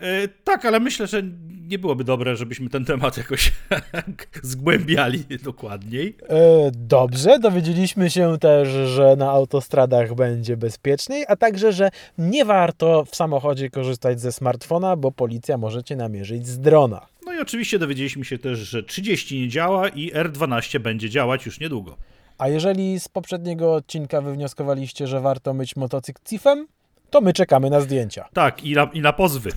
Yy, 0.00 0.28
tak, 0.44 0.64
ale 0.64 0.80
myślę, 0.80 1.06
że 1.06 1.22
nie 1.68 1.78
byłoby 1.78 2.04
dobre, 2.04 2.36
żebyśmy 2.36 2.70
ten 2.70 2.84
temat 2.84 3.16
jakoś 3.16 3.52
zgłębiali 4.42 5.24
dokładniej. 5.42 6.16
E, 6.28 6.70
Dobrze, 6.74 7.38
dowiedzieliśmy 7.38 8.10
się 8.10 8.38
też, 8.38 8.68
że 8.68 9.16
na 9.16 9.30
autostradach 9.30 10.14
będzie 10.14 10.56
bezpieczniej, 10.56 11.24
a 11.28 11.36
także, 11.36 11.72
że 11.72 11.90
nie 12.18 12.44
warto 12.44 13.04
w 13.04 13.16
samochodzie 13.16 13.70
korzystać 13.70 14.20
ze 14.20 14.32
smartfona, 14.32 14.96
bo 14.96 15.12
policja 15.12 15.58
może 15.58 15.84
cię 15.84 15.96
namierzyć 15.96 16.46
z 16.46 16.60
drona. 16.60 17.06
No 17.26 17.32
i 17.32 17.38
oczywiście 17.38 17.78
dowiedzieliśmy 17.78 18.24
się 18.24 18.38
też, 18.38 18.58
że 18.58 18.82
30 18.82 19.40
nie 19.40 19.48
działa 19.48 19.88
i 19.88 20.12
R12 20.12 20.78
będzie 20.78 21.10
działać 21.10 21.46
już 21.46 21.60
niedługo. 21.60 21.96
A 22.38 22.48
jeżeli 22.48 23.00
z 23.00 23.08
poprzedniego 23.08 23.74
odcinka 23.74 24.20
wywnioskowaliście, 24.20 25.06
że 25.06 25.20
warto 25.20 25.54
myć 25.54 25.76
motocykl 25.76 26.20
CIF-em, 26.24 26.66
to 27.14 27.20
my 27.20 27.32
czekamy 27.32 27.70
na 27.70 27.80
zdjęcia. 27.80 28.28
Tak, 28.32 28.64
i 28.64 28.74
na, 28.74 28.90
i 28.92 29.00
na 29.00 29.12
pozwy. 29.12 29.50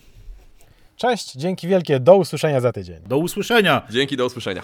Cześć, 0.96 1.32
dzięki 1.32 1.68
wielkie, 1.68 2.00
do 2.00 2.16
usłyszenia 2.16 2.60
za 2.60 2.72
tydzień. 2.72 2.96
Do 3.06 3.18
usłyszenia. 3.18 3.82
Dzięki, 3.90 4.16
do 4.16 4.26
usłyszenia. 4.26 4.62